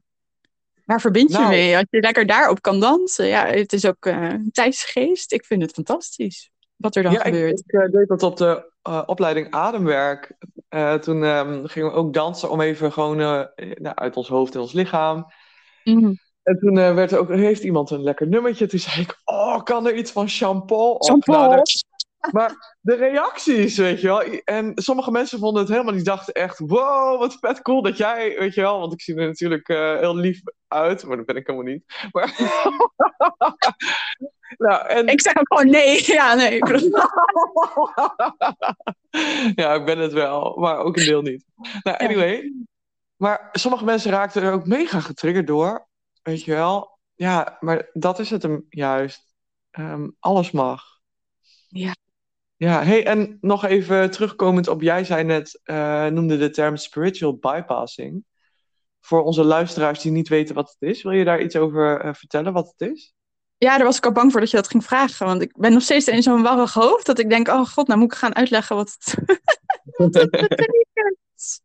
Waar 0.86 1.02
verbind 1.02 1.32
je 1.32 1.38
Nou. 1.38 1.50
mee? 1.50 1.76
Als 1.76 1.86
je 1.90 2.00
lekker 2.00 2.26
daarop 2.26 2.62
kan 2.62 2.80
dansen. 2.80 3.26
Ja, 3.28 3.46
het 3.46 3.74
is 3.74 3.86
ook 3.86 4.06
eh 4.06 4.34
tijdsgeest. 4.52 5.32
Ik 5.32 5.46
vind 5.46 5.62
het 5.62 5.72
fantastisch 5.72 6.50
wat 6.76 6.96
er 6.96 7.04
dan 7.04 7.12
Ja, 7.12 7.24
ik, 7.24 7.34
gebeurt. 7.34 7.64
ik 7.66 7.82
eh, 7.82 7.92
deed 7.92 8.08
dat 8.08 8.24
op 8.24 8.38
de 8.38 8.72
eh, 8.82 9.04
opleiding 9.06 9.52
Ademwerk. 9.52 10.36
Eh, 10.70 10.94
toen 10.94 11.24
ehm, 11.24 11.66
gingen 11.66 11.90
we 11.90 11.96
ook 11.96 12.14
dansen 12.14 12.50
om 12.50 12.62
even 12.62 12.92
gewoon 12.92 13.20
eh, 13.20 13.72
nou, 13.76 13.96
uit 13.96 14.16
ons 14.16 14.28
hoofd 14.28 14.56
en 14.56 14.62
ons 14.62 14.74
lichaam. 14.74 15.26
Mhm. 15.84 16.14
En 16.44 16.60
toen 16.60 16.78
eh, 16.78 16.94
werd 16.94 17.12
er 17.12 17.20
ook, 17.20 17.30
heeft 17.30 17.64
iemand 17.64 17.90
een 17.90 18.04
lekker 18.04 18.28
nummertje. 18.28 18.66
Toen 18.68 18.80
zei 18.80 19.02
ik, 19.02 19.22
oh, 19.26 19.64
kan 19.64 19.88
er 19.88 19.96
iets 19.96 20.12
van 20.12 20.26
Jean-Paul 20.26 20.94
op? 20.94 21.04
Jean-Paul. 21.08 21.50
Nou, 21.50 21.62
maar 22.32 22.78
de 22.82 22.96
reacties, 22.96 23.78
weet 23.78 24.02
je 24.02 24.08
wel. 24.08 24.22
En 24.44 24.72
sommige 24.76 25.12
mensen 25.12 25.40
vonden 25.40 25.62
het 25.62 25.72
helemaal, 25.72 25.94
die 25.94 26.04
dachten 26.04 26.34
echt, 26.34 26.60
wow, 26.60 27.20
wat 27.20 27.38
vet 27.40 27.62
cool 27.62 27.82
dat 27.82 27.98
jij, 27.98 28.36
weet 28.40 28.54
je 28.54 28.62
wel. 28.62 28.80
Want 28.80 28.94
ik 28.94 29.02
zie 29.02 29.16
er 29.16 29.28
natuurlijk 29.28 29.70
eh, 29.70 29.98
heel 30.00 30.16
lief 30.16 30.42
uit, 30.68 31.06
maar 31.06 31.18
dat 31.18 31.26
ben 31.26 31.36
ik 31.36 31.48
helemaal 31.48 31.72
niet. 31.72 31.84
Maar 32.12 32.36
Nou, 34.58 34.88
en... 34.88 35.08
Ik 35.08 35.22
zeg 35.22 35.38
ook 35.38 35.54
gewoon 35.54 35.72
nee. 35.72 36.04
Ja, 36.14 36.34
nee. 36.34 36.58
ja, 39.62 39.74
ik 39.74 39.86
ben 39.86 39.98
het 40.00 40.14
wel, 40.14 40.58
maar 40.58 40.78
ook 40.78 40.98
een 40.98 41.06
deel 41.06 41.22
niet. 41.22 41.46
Nou, 41.84 41.98
anyway. 41.98 42.54
Maar 43.16 43.50
sommige 43.52 43.86
mensen 43.86 44.12
raakten 44.12 44.42
er 44.42 44.54
ook 44.54 44.66
mega 44.66 45.00
getriggerd 45.00 45.48
door. 45.48 45.88
Weet 46.22 46.44
je 46.44 46.52
wel? 46.52 47.00
Ja, 47.14 47.58
maar 47.60 47.90
dat 47.94 48.20
is 48.20 48.30
het 48.30 48.44
hem 48.44 48.66
juist. 48.70 49.34
Ehm, 49.72 50.10
alles 50.20 50.52
mag. 50.52 50.84
Ja. 51.68 51.94
Ja, 52.64 52.84
hey, 52.84 53.06
en 53.06 53.38
nog 53.42 53.66
even 53.66 54.12
terugkomend 54.12 54.68
op, 54.68 54.82
jij 54.82 55.04
zei 55.04 55.24
net, 55.24 55.62
uh, 55.66 56.06
noemde 56.06 56.38
de 56.38 56.50
term 56.50 56.78
spiritual 56.78 57.38
bypassing. 57.38 58.26
Voor 59.00 59.24
onze 59.24 59.44
luisteraars 59.44 60.02
die 60.02 60.12
niet 60.12 60.28
weten 60.28 60.56
wat 60.56 60.76
het 60.78 60.90
is, 60.90 61.04
wil 61.04 61.12
je 61.12 61.24
daar 61.24 61.42
iets 61.42 61.56
over 61.56 62.06
uh, 62.06 62.14
vertellen 62.14 62.54
wat 62.54 62.74
het 62.76 62.90
is? 62.90 63.14
Ja, 63.58 63.76
daar 63.78 63.86
was 63.86 63.98
ik 63.98 64.06
al 64.06 64.12
bang 64.12 64.32
voor 64.32 64.40
dat 64.40 64.50
je 64.50 64.56
dat 64.56 64.68
ging 64.68 64.84
vragen. 64.84 65.26
Want 65.26 65.42
ik 65.42 65.58
ben 65.58 65.74
nog 65.74 65.82
steeds 65.82 66.08
in 66.08 66.24
zo'n 66.24 66.42
warrig 66.42 66.74
hoofd 66.74 67.06
dat 67.06 67.20
ik 67.20 67.30
denk, 67.30 67.48
oh 67.48 67.66
god, 67.66 67.88
nou 67.88 68.00
moet 68.00 68.12
ik 68.12 68.18
gaan 68.18 68.36
uitleggen 68.36 68.76
wat 68.76 68.96
het, 69.00 69.16
wat 69.98 70.14
het 70.14 70.30
betekent. 70.30 71.62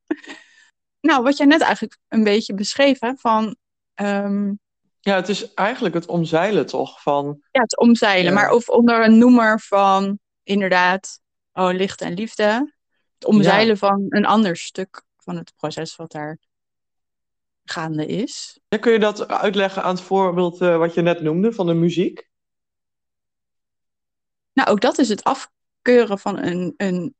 nou, 1.00 1.22
wat 1.22 1.36
jij 1.36 1.46
net 1.46 1.60
eigenlijk 1.60 1.98
een 2.08 2.24
beetje 2.24 2.54
beschreef, 2.54 3.00
hè, 3.00 3.12
van... 3.16 3.56
Um... 3.94 4.58
Ja, 5.00 5.14
het 5.14 5.28
is 5.28 5.54
eigenlijk 5.54 5.94
het 5.94 6.06
omzeilen 6.06 6.66
toch? 6.66 7.02
Van, 7.02 7.38
ja, 7.50 7.60
het 7.60 7.78
omzeilen, 7.78 8.32
ja. 8.32 8.40
maar 8.40 8.50
of 8.50 8.68
onder 8.68 9.04
een 9.04 9.18
noemer 9.18 9.60
van 9.60 10.18
inderdaad, 10.48 11.20
oh, 11.52 11.72
licht 11.72 12.00
en 12.00 12.14
liefde. 12.14 12.74
Het 13.14 13.28
omzeilen 13.28 13.74
ja. 13.74 13.76
van 13.76 14.06
een 14.08 14.26
ander 14.26 14.56
stuk 14.56 15.02
van 15.16 15.36
het 15.36 15.52
proces 15.56 15.96
wat 15.96 16.12
daar 16.12 16.38
gaande 17.64 18.06
is. 18.06 18.58
Ja, 18.68 18.78
kun 18.78 18.92
je 18.92 18.98
dat 18.98 19.28
uitleggen 19.28 19.82
aan 19.82 19.94
het 19.94 20.04
voorbeeld 20.04 20.60
uh, 20.60 20.76
wat 20.76 20.94
je 20.94 21.02
net 21.02 21.20
noemde 21.20 21.52
van 21.52 21.66
de 21.66 21.74
muziek? 21.74 22.28
Nou, 24.52 24.68
ook 24.68 24.80
dat 24.80 24.98
is 24.98 25.08
het 25.08 25.24
afkeuren 25.24 26.18
van 26.18 26.38
een. 26.38 26.74
een 26.76 27.14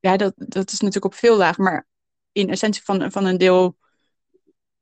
ja, 0.00 0.16
dat, 0.16 0.32
dat 0.36 0.72
is 0.72 0.80
natuurlijk 0.80 1.04
op 1.04 1.14
veel 1.14 1.36
lagen, 1.36 1.64
maar 1.64 1.86
in 2.32 2.50
essentie 2.50 2.82
van, 2.82 3.12
van 3.12 3.24
een 3.24 3.38
deel 3.38 3.76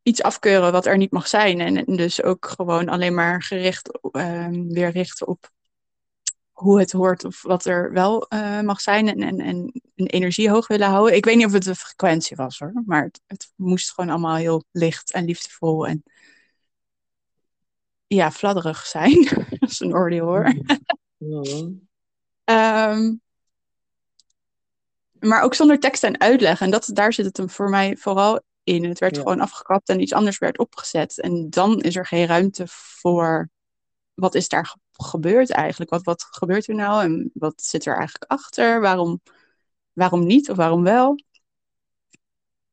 iets 0.02 0.23
afkeuren 0.23 0.73
wat 0.73 0.87
er 0.87 0.97
niet 0.97 1.11
mag 1.11 1.28
zijn. 1.28 1.61
En, 1.61 1.87
en 1.87 1.97
dus 1.97 2.23
ook 2.23 2.47
gewoon 2.47 2.88
alleen 2.88 3.14
maar 3.14 3.42
gericht 3.42 3.99
uh, 4.12 4.49
weer 4.50 4.90
richten 4.90 5.26
op 5.26 5.50
hoe 6.60 6.78
het 6.78 6.92
hoort 6.92 7.24
of 7.24 7.42
wat 7.42 7.64
er 7.64 7.92
wel 7.92 8.26
uh, 8.28 8.60
mag 8.60 8.80
zijn 8.80 9.08
en, 9.08 9.22
en, 9.22 9.40
en 9.40 9.80
een 9.94 10.06
energie 10.06 10.50
hoog 10.50 10.66
willen 10.66 10.88
houden. 10.88 11.16
Ik 11.16 11.24
weet 11.24 11.36
niet 11.36 11.46
of 11.46 11.52
het 11.52 11.62
de 11.62 11.74
frequentie 11.74 12.36
was 12.36 12.58
hoor, 12.58 12.82
maar 12.86 13.02
het, 13.02 13.20
het 13.26 13.52
moest 13.56 13.92
gewoon 13.92 14.10
allemaal 14.10 14.36
heel 14.36 14.64
licht 14.70 15.12
en 15.12 15.24
liefdevol 15.24 15.86
en 15.86 16.02
ja, 18.06 18.30
fladderig 18.30 18.86
zijn. 18.86 19.24
Dat 19.60 19.70
is 19.70 19.80
een 19.80 19.94
oordeel 19.94 20.24
hoor. 20.24 20.54
um, 22.44 23.20
maar 25.30 25.42
ook 25.42 25.54
zonder 25.54 25.78
tekst 25.78 26.04
en 26.04 26.20
uitleg. 26.20 26.60
En 26.60 26.70
dat, 26.70 26.90
daar 26.92 27.12
zit 27.12 27.24
het 27.24 27.36
hem 27.36 27.50
voor 27.50 27.70
mij 27.70 27.96
vooral 27.96 28.42
in. 28.62 28.84
Het 28.84 28.98
werd 28.98 29.16
ja. 29.16 29.22
gewoon 29.22 29.40
afgekapt 29.40 29.88
en 29.88 30.00
iets 30.00 30.12
anders 30.12 30.38
werd 30.38 30.58
opgezet. 30.58 31.20
En 31.20 31.50
dan 31.50 31.80
is 31.80 31.96
er 31.96 32.06
geen 32.06 32.26
ruimte 32.26 32.64
voor 32.66 33.48
wat 34.14 34.34
is 34.34 34.48
daar 34.48 34.74
gebeurd 35.02 35.50
eigenlijk? 35.50 35.90
Wat, 35.90 36.02
wat 36.02 36.26
gebeurt 36.30 36.69
er 36.69 36.75
nou 36.75 37.02
en 37.02 37.30
wat 37.35 37.62
zit 37.62 37.87
er 37.87 37.97
eigenlijk 37.97 38.30
achter? 38.30 38.80
Waarom, 38.80 39.21
waarom 39.92 40.26
niet 40.26 40.50
of 40.50 40.57
waarom 40.57 40.83
wel? 40.83 41.19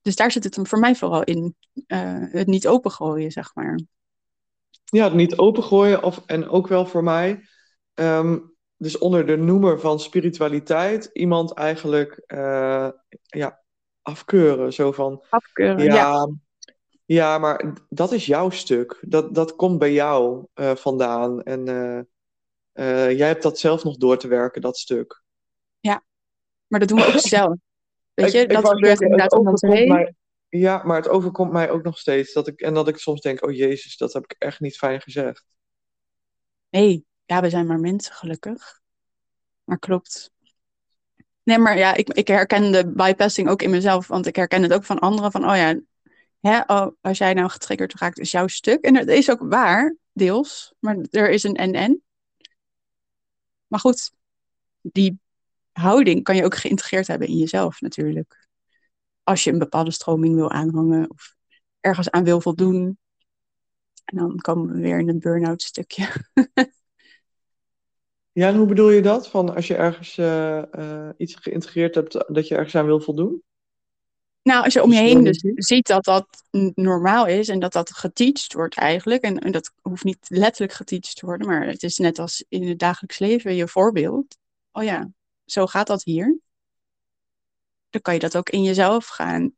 Dus 0.02 0.16
daar 0.16 0.32
zit 0.32 0.44
het 0.44 0.56
hem 0.56 0.68
voor 0.68 0.80
mij 0.80 0.96
vooral 0.96 1.24
in. 1.24 1.56
Uh, 1.88 2.26
het 2.32 2.48
niet 2.48 2.68
opengooien, 2.68 3.32
zeg 3.32 3.56
maar. 3.56 3.80
Ja, 4.84 5.04
het 5.04 5.14
niet 5.14 5.38
opengooien. 5.38 6.04
Of, 6.04 6.24
en 6.26 6.50
ook 6.50 6.68
wel 6.68 6.86
voor 6.86 7.04
mij. 7.04 7.48
Um, 7.94 8.56
dus 8.78 8.98
onder 8.98 9.26
de 9.26 9.38
noemer 9.38 9.80
van 9.80 10.00
spiritualiteit. 10.00 11.10
Iemand 11.14 11.54
eigenlijk 11.54 12.24
uh, 12.28 12.90
ja, 13.22 13.62
afkeuren. 14.02 14.74
Zo 14.74 14.92
van. 14.92 15.24
Afkeuren, 15.30 15.84
ja. 15.84 15.94
ja. 15.94 16.30
Ja, 17.06 17.38
maar 17.38 17.74
dat 17.90 18.12
is 18.12 18.26
jouw 18.26 18.50
stuk. 18.50 18.98
Dat, 19.02 19.36
dat 19.36 19.56
komt 19.56 19.80
bij 19.80 19.94
jou 19.94 20.46
uh, 20.56 20.76
vandaan. 20.76 21.44
En 21.44 21.68
uh, 22.80 22.86
uh, 22.86 23.18
jij 23.18 23.28
hebt 23.28 23.44
dat 23.44 23.60
zelf 23.60 23.84
nog 23.84 23.98
door 23.98 24.18
te 24.18 24.28
werken, 24.28 24.62
dat 24.62 24.78
stuk. 24.78 25.24
Ja, 25.80 26.04
maar 26.68 26.80
dat 26.80 26.90
doen 26.90 26.98
we 26.98 27.06
ook 27.06 27.20
zelf. 27.38 27.56
Weet 28.14 28.32
je, 28.32 28.40
ik, 28.40 28.50
dat 28.50 28.68
gebeurt 28.68 29.02
inderdaad 29.02 29.32
om 29.32 29.48
ons 29.48 29.62
heen. 29.62 30.16
Ja, 30.50 30.84
maar 30.84 30.98
het 30.98 31.10
overkomt 31.10 31.52
mij 31.52 31.70
ook 31.70 31.84
nog 31.84 31.98
steeds. 31.98 32.34
Dat 32.34 32.48
ik, 32.48 32.62
en 32.62 32.74
dat 32.74 32.88
ik 32.88 32.98
soms 32.98 33.22
denk, 33.22 33.46
oh 33.46 33.52
jezus, 33.52 33.98
dat 33.98 34.14
heb 34.14 34.24
ik 34.24 34.36
echt 34.38 34.60
niet 34.60 34.78
fijn 34.78 35.02
gezegd. 35.02 35.46
Nee, 36.70 37.06
ja, 37.26 37.42
we 37.42 37.50
zijn 37.50 37.68
maar 37.68 37.80
mensen, 37.80 38.14
gelukkig. 38.14 38.80
Maar 39.64 39.80
klopt. 39.80 40.32
Nee, 41.44 41.58
maar 41.58 41.78
ja, 41.78 41.96
ik, 41.96 42.10
ik 42.10 42.28
herken 42.28 42.72
de 42.72 42.92
bypassing 42.92 43.50
ook 43.50 43.62
in 43.62 43.70
mezelf. 43.70 44.08
Want 44.08 44.26
ik 44.26 44.36
herken 44.36 44.62
het 44.62 44.74
ook 44.74 44.84
van 44.84 45.00
anderen. 45.00 45.32
Van, 45.32 45.50
oh 45.50 45.56
ja, 45.56 45.80
hè, 46.40 46.62
oh, 46.68 46.88
als 47.02 47.18
jij 47.18 47.34
nou 47.34 47.50
getriggerd 47.50 47.94
raakt, 48.00 48.20
is 48.20 48.32
jouw 48.32 48.48
stuk. 48.48 48.84
En 48.84 48.94
dat 48.94 49.08
is 49.08 49.32
ook 49.32 49.42
waar, 49.42 49.96
deels. 50.14 50.74
Maar 50.80 50.98
er 51.10 51.30
is 51.30 51.44
een 51.44 51.56
en-en. 51.56 52.02
Maar 53.68 53.80
goed, 53.80 54.12
die 54.82 55.20
houding 55.72 56.24
kan 56.24 56.36
je 56.36 56.44
ook 56.44 56.56
geïntegreerd 56.56 57.08
hebben 57.08 57.28
in 57.28 57.38
jezelf 57.38 57.82
natuurlijk. 57.82 58.48
Als 59.24 59.44
je 59.44 59.52
een 59.52 59.60
bepaalde 59.60 59.92
stroming 59.92 60.36
wil 60.36 60.52
aanhangen 60.52 61.10
of 61.10 61.36
ergens 61.80 62.12
aan 62.12 62.24
wil 62.24 62.42
voldoen. 62.42 62.98
En 64.06 64.18
dan 64.18 64.38
komen 64.38 64.74
we 64.74 64.82
weer 64.82 65.00
in 65.00 65.10
een 65.10 65.20
burn-out 65.20 65.62
stukje. 65.62 66.08
ja, 68.40 68.48
en 68.48 68.56
hoe 68.56 68.68
bedoel 68.68 68.90
je 68.90 69.02
dat? 69.02 69.30
Van 69.30 69.56
als 69.56 69.68
je 69.68 69.76
ergens 69.76 70.18
uh, 70.18 70.62
uh, 70.78 71.10
iets 71.18 71.36
geïntegreerd 71.36 71.96
hebt 71.96 72.26
dat 72.28 72.48
je 72.48 72.56
ergens 72.56 72.76
aan 72.76 72.86
wil 72.86 73.00
voldoen? 73.00 73.44
Nou, 74.48 74.64
als 74.64 74.74
je 74.74 74.84
om 74.84 74.92
je 74.92 75.00
heen 75.00 75.24
dus 75.24 75.44
ziet 75.56 75.88
dat 75.88 76.04
dat 76.04 76.44
normaal 76.74 77.26
is 77.26 77.48
en 77.48 77.60
dat 77.60 77.74
dat 77.74 77.92
geteacht 77.92 78.54
wordt 78.54 78.76
eigenlijk. 78.76 79.24
En, 79.24 79.40
en, 79.40 79.52
dat 79.52 79.72
hoeft 79.82 80.04
niet 80.04 80.26
letterlijk 80.30 80.74
geteacht 80.74 81.16
te 81.16 81.26
worden, 81.26 81.48
maar 81.48 81.68
het 81.68 81.84
is 81.84 81.98
net 81.98 82.20
als 82.20 82.46
in 82.50 82.68
het 82.68 82.80
dagelijks 82.80 83.20
leven 83.20 83.56
je 83.56 83.68
voorbeeld. 83.68 84.38
Oh 84.72 84.84
ja, 84.84 85.10
zo 85.46 85.66
gaat 85.66 85.88
dat 85.88 86.04
hier. 86.04 86.40
Dan 87.90 88.02
kan 88.02 88.14
je 88.14 88.20
dat 88.20 88.38
ook 88.38 88.50
in 88.50 88.64
jezelf 88.64 89.08
gaan 89.08 89.52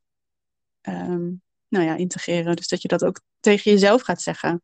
um, 0.81 1.41
nou 1.67 1.85
ja, 1.85 1.95
integreren. 1.95 2.55
Dus 2.55 2.67
dat 2.67 2.81
je 2.81 2.87
dat 2.87 3.05
ook 3.05 3.21
tegen 3.39 3.71
jezelf 3.71 4.01
gaat 4.01 4.21
zeggen. 4.21 4.63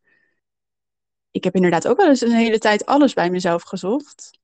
Ik 1.32 1.44
heb 1.44 1.56
inderdaad 1.56 1.88
ook 1.88 1.98
wel 1.98 2.08
eens 2.08 2.22
een 2.22 2.32
hele 2.32 2.60
tijd 2.60 2.86
alles 2.86 3.14
bij 3.14 3.30
mezelf 3.30 3.64
gezocht. 3.64 4.40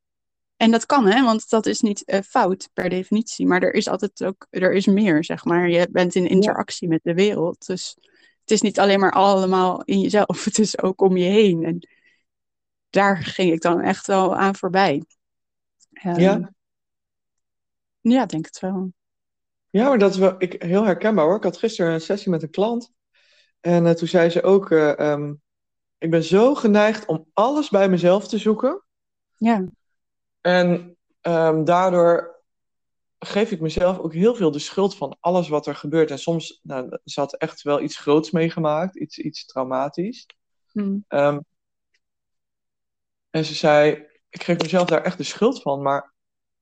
En 0.61 0.71
dat 0.71 0.85
kan, 0.85 1.05
hè, 1.05 1.23
want 1.23 1.49
dat 1.49 1.65
is 1.65 1.81
niet 1.81 2.03
uh, 2.05 2.19
fout 2.19 2.69
per 2.73 2.89
definitie. 2.89 3.47
Maar 3.47 3.61
er 3.61 3.73
is 3.73 3.87
altijd 3.87 4.23
ook, 4.23 4.47
er 4.49 4.73
is 4.73 4.85
meer, 4.85 5.23
zeg 5.23 5.45
maar. 5.45 5.69
Je 5.69 5.87
bent 5.91 6.15
in 6.15 6.27
interactie 6.27 6.87
ja. 6.87 6.93
met 6.93 7.03
de 7.03 7.13
wereld. 7.13 7.65
Dus 7.65 7.97
het 8.41 8.51
is 8.51 8.61
niet 8.61 8.79
alleen 8.79 8.99
maar 8.99 9.11
allemaal 9.11 9.83
in 9.83 9.99
jezelf. 9.99 10.43
Het 10.45 10.59
is 10.59 10.81
ook 10.81 11.01
om 11.01 11.17
je 11.17 11.29
heen. 11.29 11.63
En 11.63 11.87
daar 12.89 13.17
ging 13.17 13.51
ik 13.51 13.61
dan 13.61 13.81
echt 13.81 14.07
wel 14.07 14.35
aan 14.35 14.55
voorbij. 14.55 15.03
Um, 16.05 16.19
ja? 16.19 16.53
Ja, 18.01 18.25
denk 18.25 18.45
het 18.45 18.59
wel. 18.59 18.93
Ja, 19.69 19.87
maar 19.87 19.99
dat 19.99 20.13
is 20.13 20.17
wel 20.17 20.35
ik, 20.37 20.61
heel 20.63 20.83
herkenbaar 20.83 21.25
hoor. 21.25 21.37
Ik 21.37 21.43
had 21.43 21.57
gisteren 21.57 21.93
een 21.93 22.01
sessie 22.01 22.31
met 22.31 22.43
een 22.43 22.49
klant. 22.49 22.91
En 23.59 23.85
uh, 23.85 23.91
toen 23.91 24.07
zei 24.07 24.29
ze 24.29 24.43
ook, 24.43 24.69
uh, 24.69 25.11
um, 25.11 25.41
ik 25.97 26.09
ben 26.09 26.23
zo 26.23 26.55
geneigd 26.55 27.05
om 27.05 27.25
alles 27.33 27.69
bij 27.69 27.89
mezelf 27.89 28.27
te 28.27 28.37
zoeken. 28.37 28.83
Ja. 29.37 29.65
En 30.41 30.97
um, 31.21 31.63
daardoor 31.63 32.41
geef 33.19 33.51
ik 33.51 33.61
mezelf 33.61 33.99
ook 33.99 34.13
heel 34.13 34.35
veel 34.35 34.51
de 34.51 34.59
schuld 34.59 34.95
van 34.95 35.17
alles 35.19 35.47
wat 35.49 35.67
er 35.67 35.75
gebeurt. 35.75 36.11
En 36.11 36.19
soms, 36.19 36.59
nou, 36.63 36.99
ze 37.03 37.19
had 37.19 37.37
echt 37.37 37.61
wel 37.61 37.81
iets 37.81 37.97
groots 37.97 38.31
meegemaakt, 38.31 38.97
iets, 38.97 39.17
iets 39.17 39.45
traumatisch. 39.45 40.25
Hmm. 40.71 41.05
Um, 41.07 41.45
en 43.29 43.45
ze 43.45 43.53
zei, 43.53 44.07
ik 44.29 44.43
geef 44.43 44.61
mezelf 44.61 44.87
daar 44.87 45.03
echt 45.03 45.17
de 45.17 45.23
schuld 45.23 45.61
van, 45.61 45.81
maar 45.81 46.13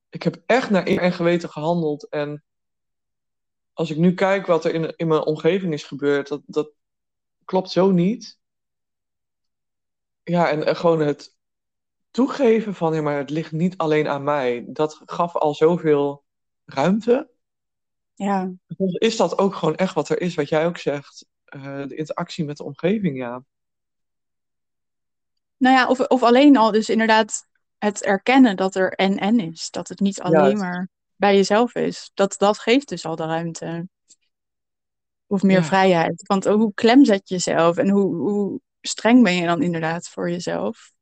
ik 0.08 0.22
heb 0.22 0.42
echt 0.46 0.70
naar 0.70 0.86
eer 0.86 1.00
en 1.00 1.12
geweten 1.12 1.48
gehandeld. 1.48 2.08
En 2.08 2.44
als 3.72 3.90
ik 3.90 3.96
nu 3.96 4.14
kijk 4.14 4.46
wat 4.46 4.64
er 4.64 4.74
in, 4.74 4.96
in 4.96 5.08
mijn 5.08 5.24
omgeving 5.24 5.72
is 5.72 5.84
gebeurd, 5.84 6.28
dat, 6.28 6.42
dat 6.46 6.70
klopt 7.44 7.70
zo 7.70 7.90
niet. 7.90 8.38
Ja, 10.22 10.50
en, 10.50 10.66
en 10.66 10.76
gewoon 10.76 11.00
het, 11.00 11.36
toegeven 12.10 12.74
van, 12.74 12.94
ja, 12.94 13.02
maar 13.02 13.16
het 13.16 13.30
ligt 13.30 13.52
niet 13.52 13.76
alleen 13.76 14.08
aan 14.08 14.24
mij. 14.24 14.64
Dat 14.66 15.00
gaf 15.06 15.36
al 15.36 15.54
zoveel 15.54 16.24
ruimte. 16.64 17.30
Ja. 18.14 18.52
Is 18.92 19.16
dat 19.16 19.38
ook 19.38 19.54
gewoon 19.54 19.76
echt 19.76 19.94
wat 19.94 20.08
er 20.08 20.20
is, 20.20 20.34
wat 20.34 20.48
jij 20.48 20.66
ook 20.66 20.78
zegt? 20.78 21.26
Uh, 21.56 21.86
de 21.86 21.96
interactie 21.96 22.44
met 22.44 22.56
de 22.56 22.64
omgeving, 22.64 23.16
ja. 23.16 23.44
Nou 25.56 25.76
ja, 25.76 25.88
of, 25.88 26.00
of 26.00 26.22
alleen 26.22 26.56
al 26.56 26.70
dus 26.70 26.88
inderdaad 26.88 27.46
het 27.78 28.04
erkennen 28.04 28.56
dat 28.56 28.74
er 28.74 28.92
en-en 28.92 29.40
is. 29.40 29.70
Dat 29.70 29.88
het 29.88 30.00
niet 30.00 30.20
alleen 30.20 30.58
maar 30.58 30.88
bij 31.16 31.36
jezelf 31.36 31.74
is. 31.74 32.10
Dat, 32.14 32.34
dat 32.38 32.58
geeft 32.58 32.88
dus 32.88 33.04
al 33.04 33.16
de 33.16 33.24
ruimte. 33.24 33.88
Of 35.26 35.42
meer 35.42 35.58
ja. 35.58 35.64
vrijheid. 35.64 36.26
Want 36.26 36.44
hoe 36.44 36.74
klem 36.74 37.04
zet 37.04 37.28
je 37.28 37.34
jezelf 37.34 37.76
en 37.76 37.88
hoe, 37.88 38.14
hoe 38.14 38.60
streng 38.80 39.22
ben 39.22 39.34
je 39.34 39.46
dan 39.46 39.62
inderdaad 39.62 40.08
voor 40.08 40.30
jezelf? 40.30 40.92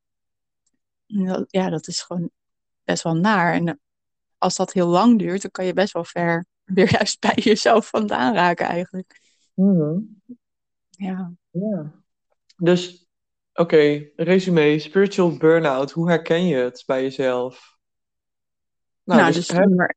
Ja, 1.47 1.69
dat 1.69 1.87
is 1.87 2.01
gewoon 2.01 2.29
best 2.83 3.03
wel 3.03 3.15
naar. 3.15 3.53
En 3.53 3.79
als 4.37 4.55
dat 4.55 4.73
heel 4.73 4.87
lang 4.87 5.19
duurt, 5.19 5.41
dan 5.41 5.51
kan 5.51 5.65
je 5.65 5.73
best 5.73 5.93
wel 5.93 6.03
ver 6.03 6.45
weer 6.63 6.91
juist 6.91 7.19
bij 7.19 7.35
jezelf 7.35 7.87
vandaan 7.87 8.33
raken 8.33 8.65
eigenlijk. 8.65 9.21
Mhm. 9.53 9.99
Ja. 10.89 11.31
Ja. 11.49 11.91
Dus, 12.57 13.07
oké, 13.53 14.09
resume, 14.15 14.79
spiritual 14.79 15.37
burn-out. 15.37 15.91
Hoe 15.91 16.09
herken 16.09 16.47
je 16.47 16.55
het 16.55 16.83
bij 16.85 17.01
jezelf? 17.01 17.77
Nou, 19.03 19.31
dus, 19.31 19.47
hè, 19.47 19.67
maar 19.67 19.95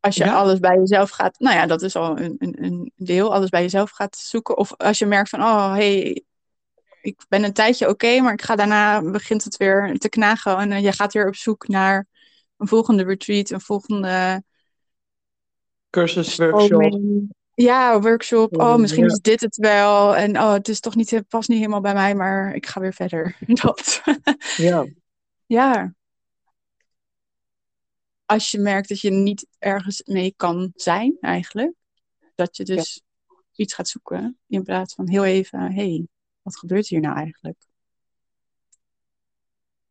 als 0.00 0.16
je 0.16 0.24
Ja? 0.24 0.34
alles 0.34 0.58
bij 0.58 0.76
jezelf 0.76 1.10
gaat, 1.10 1.38
nou 1.38 1.56
ja, 1.56 1.66
dat 1.66 1.82
is 1.82 1.96
al 1.96 2.18
een, 2.18 2.34
een, 2.38 2.64
een 2.64 2.92
deel, 2.96 3.34
alles 3.34 3.48
bij 3.48 3.62
jezelf 3.62 3.90
gaat 3.90 4.16
zoeken. 4.16 4.56
Of 4.56 4.76
als 4.76 4.98
je 4.98 5.06
merkt 5.06 5.28
van, 5.28 5.40
oh, 5.40 5.72
hey, 5.72 6.24
ik 7.00 7.24
ben 7.28 7.44
een 7.44 7.52
tijdje 7.52 7.88
oké, 7.88 8.20
maar 8.20 8.32
ik 8.32 8.42
ga 8.42 8.56
daarna, 8.56 9.02
begint 9.02 9.44
het 9.44 9.56
weer 9.56 9.98
te 9.98 10.08
knagen. 10.08 10.56
En 10.56 10.72
eh, 10.72 10.82
je 10.82 10.92
gaat 10.92 11.12
weer 11.12 11.26
op 11.26 11.36
zoek 11.36 11.68
naar 11.68 12.06
een 12.56 12.68
volgende 12.68 13.04
retreat, 13.04 13.50
een 13.50 13.60
volgende 13.60 14.42
cursus, 15.90 16.36
workshop. 16.36 17.28
Ja, 17.54 18.00
workshop. 18.00 18.56
Oh, 18.56 18.76
misschien 18.76 19.04
ja. 19.04 19.10
is 19.10 19.18
dit 19.20 19.40
het 19.40 19.56
wel. 19.56 20.16
En 20.16 20.36
oh, 20.36 20.52
het 20.52 20.68
is 20.68 20.80
toch 20.80 20.94
niet, 20.94 21.22
past 21.28 21.48
niet 21.48 21.58
helemaal 21.58 21.80
bij 21.80 21.94
mij, 21.94 22.14
maar 22.14 22.54
ik 22.54 22.66
ga 22.66 22.80
weer 22.80 22.92
verder. 22.92 23.36
Dat. 23.62 24.02
Ja. 24.56 24.86
Ja. 25.46 25.94
Als 28.24 28.50
je 28.50 28.58
merkt 28.58 28.88
dat 28.88 29.00
je 29.00 29.10
niet 29.10 29.46
ergens 29.58 30.02
mee 30.04 30.34
kan 30.36 30.72
zijn, 30.74 31.16
eigenlijk. 31.20 31.72
Dat 32.34 32.56
je 32.56 32.64
dus 32.64 33.02
iets 33.54 33.74
gaat 33.74 33.88
zoeken. 33.88 34.38
In 34.46 34.62
plaats 34.62 34.94
van 34.94 35.08
heel 35.08 35.24
even, 35.24 35.72
hey, 35.72 36.06
wat 36.50 36.58
gebeurt 36.58 36.88
hier 36.88 37.00
nou 37.00 37.16
eigenlijk? 37.16 37.56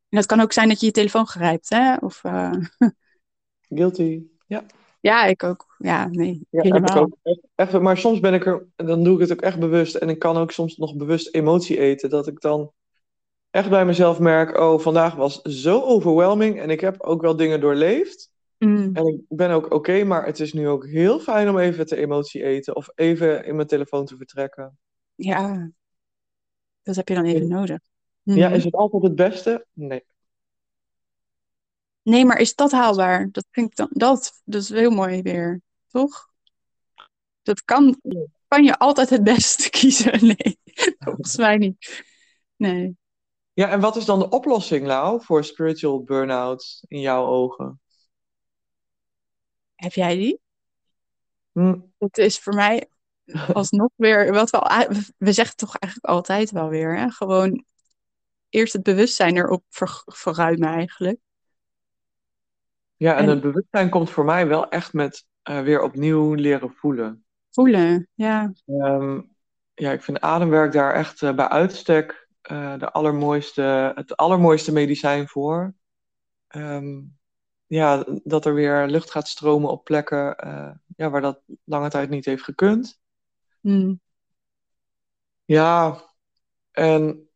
En 0.10 0.18
dat 0.18 0.26
kan 0.26 0.40
ook 0.40 0.54
zijn 0.54 0.68
dat 0.68 0.80
je 0.80 0.86
je 0.86 0.92
telefoon 0.92 1.28
grijpt, 1.28 1.70
hè? 1.70 1.96
Of, 1.96 2.24
eh, 2.24 2.52
Guilty. 3.76 4.24
Ja. 4.48 4.64
ja, 5.00 5.26
ik 5.26 5.44
ook. 5.44 5.76
Ja, 5.78 6.08
nee, 6.08 6.42
Ja, 6.50 6.62
helemaal. 6.62 6.98
ook. 6.98 7.18
Echt, 7.56 7.80
maar 7.80 7.98
soms 7.98 8.20
ben 8.20 8.34
ik 8.34 8.46
er, 8.46 8.66
dan 8.76 9.04
doe 9.04 9.14
ik 9.14 9.20
het 9.20 9.32
ook 9.32 9.42
echt 9.42 9.60
bewust. 9.60 9.96
En 9.96 10.10
ik 10.10 10.20
kan 10.20 10.38
ook 10.38 10.52
soms 10.52 10.78
nog 10.78 10.96
bewust 10.96 11.36
emotie 11.36 11.80
eten. 11.80 12.10
Dat 12.10 12.28
ik 12.28 12.42
dan 12.42 12.72
echt 13.50 13.70
bij 13.70 13.86
mezelf 13.86 14.20
merk, 14.20 14.58
oh, 14.58 14.80
vandaag 14.80 15.16
was 15.16 15.42
zo 15.42 15.82
overwhelming. 15.82 16.60
En 16.60 16.70
ik 16.70 16.82
heb 16.82 17.02
ook 17.02 17.22
wel 17.22 17.36
dingen 17.36 17.62
doorleefd. 17.62 18.32
Mm, 18.58 18.90
En 18.94 19.08
ik 19.08 19.22
ben 19.28 19.52
ook 19.52 19.74
oké, 19.74 20.04
maar 20.04 20.26
het 20.26 20.40
is 20.40 20.54
nu 20.54 20.68
ook 20.68 20.86
heel 20.86 21.20
fijn 21.20 21.50
om 21.50 21.58
even 21.58 21.86
te 21.86 21.96
emotie 21.96 22.44
eten. 22.44 22.76
Of 22.76 22.90
even 22.96 23.46
in 23.46 23.56
mijn 23.56 23.68
telefoon 23.68 24.06
te 24.06 24.18
vertrekken. 24.18 24.78
ja, 25.16 25.70
dat 26.90 26.98
heb 27.08 27.08
je 27.08 27.24
dan 27.24 27.26
even 27.34 27.48
nodig. 27.48 27.80
Ja, 28.22 28.48
Mhm. 28.48 28.56
is 28.56 28.64
het 28.64 28.74
altijd 28.76 29.04
het 29.04 29.16
beste? 29.16 29.66
Nee. 29.74 30.06
Nee, 32.02 32.26
maar 32.26 32.40
is 32.40 32.56
dat 32.56 32.72
haalbaar? 32.72 33.30
Dat 33.32 33.46
vind 33.52 33.70
ik 33.70 33.76
dan, 33.76 33.88
dat, 33.92 34.42
dat 34.46 34.62
is 34.62 34.70
heel 34.70 34.92
mooi 34.92 35.22
weer, 35.22 35.62
toch? 35.88 36.28
Dat 37.42 37.64
kan, 37.64 38.02
kan 38.48 38.64
je 38.64 38.78
altijd 38.78 39.10
het 39.10 39.24
beste 39.24 39.70
kiezen? 39.80 40.26
Nee, 40.26 40.60
volgens 41.00 41.38
mij 41.38 41.58
niet. 41.58 42.04
Nee. 42.56 42.98
Ja, 43.54 43.70
en 43.70 43.80
wat 43.80 43.96
is 43.96 44.06
dan 44.06 44.20
de 44.20 44.30
oplossing, 44.30 44.86
Lau, 44.86 45.24
voor 45.24 45.44
spiritual 45.44 46.04
burn-out 46.04 46.84
in 46.88 47.00
jouw 47.00 47.26
ogen? 47.26 47.82
Heb 49.76 49.94
jij 49.94 50.16
die? 50.16 50.40
Hm, 51.52 51.80
Het 51.98 52.18
is 52.18 52.40
voor 52.40 52.54
mij 52.54 52.90
alsnog 53.54 53.90
weer, 53.96 54.34
wat 54.34 54.50
we, 54.50 55.06
we 55.18 55.32
zeggen 55.32 55.56
toch 55.56 55.76
eigenlijk 55.78 56.14
altijd 56.14 56.52
wel 56.52 56.70
weer, 56.70 56.98
hè? 56.98 57.10
Gewoon 57.10 57.64
eerst 58.50 58.74
het 58.74 58.84
bewustzijn 58.84 59.38
erop 59.38 59.64
ver- 59.70 60.04
verruimen 60.06 60.70
eigenlijk. 60.70 61.18
Ja, 62.96 63.16
en 63.16 63.24
En- 63.24 63.30
het 63.30 63.42
bewustzijn 63.42 63.90
komt 63.90 64.10
voor 64.10 64.26
mij 64.26 64.48
wel 64.48 64.70
echt 64.70 64.94
met 64.94 65.28
eh, 65.42 65.62
weer 65.62 65.82
opnieuw 65.82 66.34
leren 66.34 66.74
voelen. 66.76 67.26
Voelen, 67.50 68.08
ja. 68.14 68.54
Ehm, 68.66 69.22
ja, 69.74 69.92
ik 69.92 70.02
vind 70.04 70.20
ademwerk 70.22 70.72
daar 70.72 70.94
echt 70.94 71.22
eh, 71.22 71.36
bij 71.36 71.48
uitstek 71.50 72.28
eh, 72.42 72.78
de 72.78 72.92
allermooiste, 72.92 73.92
het 73.96 74.18
allermooiste 74.18 74.72
medicijn 74.72 75.28
voor. 75.28 75.74
Ehm, 76.48 77.02
ja, 77.66 78.06
dat 78.24 78.46
er 78.46 78.54
weer 78.54 78.88
lucht 78.88 79.12
gaat 79.12 79.28
stromen 79.28 79.70
op 79.70 79.84
plekken 79.84 80.36
ja, 80.96 81.10
waar 81.10 81.22
dat 81.22 81.42
lange 81.64 81.90
tijd 81.90 82.10
niet 82.10 82.26
heeft 82.26 82.44
gekund. 82.44 83.00
Hm. 83.62 83.94
Ja, 85.46 86.02
en 86.72 87.30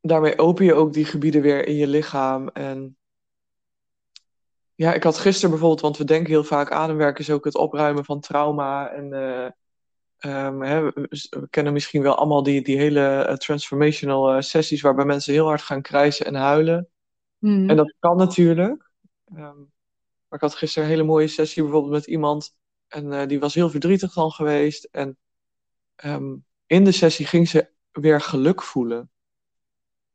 daarmee 0.00 0.38
open 0.38 0.64
je 0.64 0.74
ook 0.74 0.92
die 0.92 1.04
gebieden 1.04 1.42
weer 1.42 1.66
in 1.66 1.74
je 1.74 1.86
lichaam. 1.86 2.48
En 2.48 2.96
ja, 4.74 4.94
ik 4.94 5.02
had 5.02 5.18
gisteren 5.18 5.50
bijvoorbeeld, 5.50 5.80
want 5.80 5.96
we 5.96 6.04
denken 6.04 6.30
heel 6.30 6.44
vaak 6.44 6.70
ademwerk 6.70 7.18
is 7.18 7.30
ook 7.30 7.44
het 7.44 7.54
opruimen 7.54 8.04
van 8.04 8.20
trauma. 8.20 8.90
En 8.90 9.12
eh, 9.12 9.50
ehm, 10.18 10.60
hè, 10.60 10.82
we, 10.82 11.46
kennen 11.50 11.72
misschien 11.72 12.02
wel 12.02 12.14
allemaal 12.14 12.42
die, 12.42 12.62
die 12.62 12.76
hele 12.78 13.22
eh, 13.22 13.34
transformational 13.34 14.32
eh, 14.32 14.40
sessies 14.40 14.80
waarbij 14.80 15.04
mensen 15.04 15.32
heel 15.32 15.46
hard 15.46 15.62
gaan 15.62 15.82
krijsen 15.82 16.26
en 16.26 16.34
huilen. 16.34 16.88
Hm. 17.38 17.70
En 17.70 17.76
dat 17.76 17.94
kan 17.98 18.16
natuurlijk. 18.16 18.90
Ehm, 19.24 19.58
maar 20.28 20.38
ik 20.38 20.40
had 20.40 20.54
gisteren 20.54 20.88
een 20.88 20.94
hele 20.94 21.06
mooie 21.06 21.28
sessie 21.28 21.62
bijvoorbeeld 21.62 21.92
met 21.92 22.06
iemand. 22.06 22.56
En 22.88 23.28
die 23.28 23.40
was 23.40 23.54
heel 23.54 23.70
verdrietig 23.70 24.12
dan 24.12 24.30
geweest. 24.30 24.84
En 24.84 25.16
ehm, 25.98 26.34
in 26.66 26.84
de 26.84 26.92
sessie 26.92 27.26
ging 27.26 27.48
ze 27.48 27.70
weer 27.92 28.20
geluk 28.20 28.62
voelen. 28.62 29.10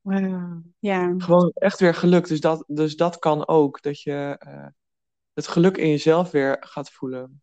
Wauw. 0.02 0.62
Ja. 0.80 1.14
Gewoon 1.18 1.52
echt 1.54 1.80
weer 1.80 1.96
geluk. 1.96 2.28
Dus 2.28 2.40
dat, 2.40 2.64
dus 2.68 2.96
dat 2.96 3.20
kan 3.20 3.48
ook. 3.48 3.82
Dat 3.82 4.02
je 4.02 4.36
eh, 4.40 4.66
het 5.34 5.48
geluk 5.48 5.78
in 5.78 5.90
jezelf 5.90 6.32
weer 6.32 6.58
gaat 6.60 6.92
voelen. 6.92 7.42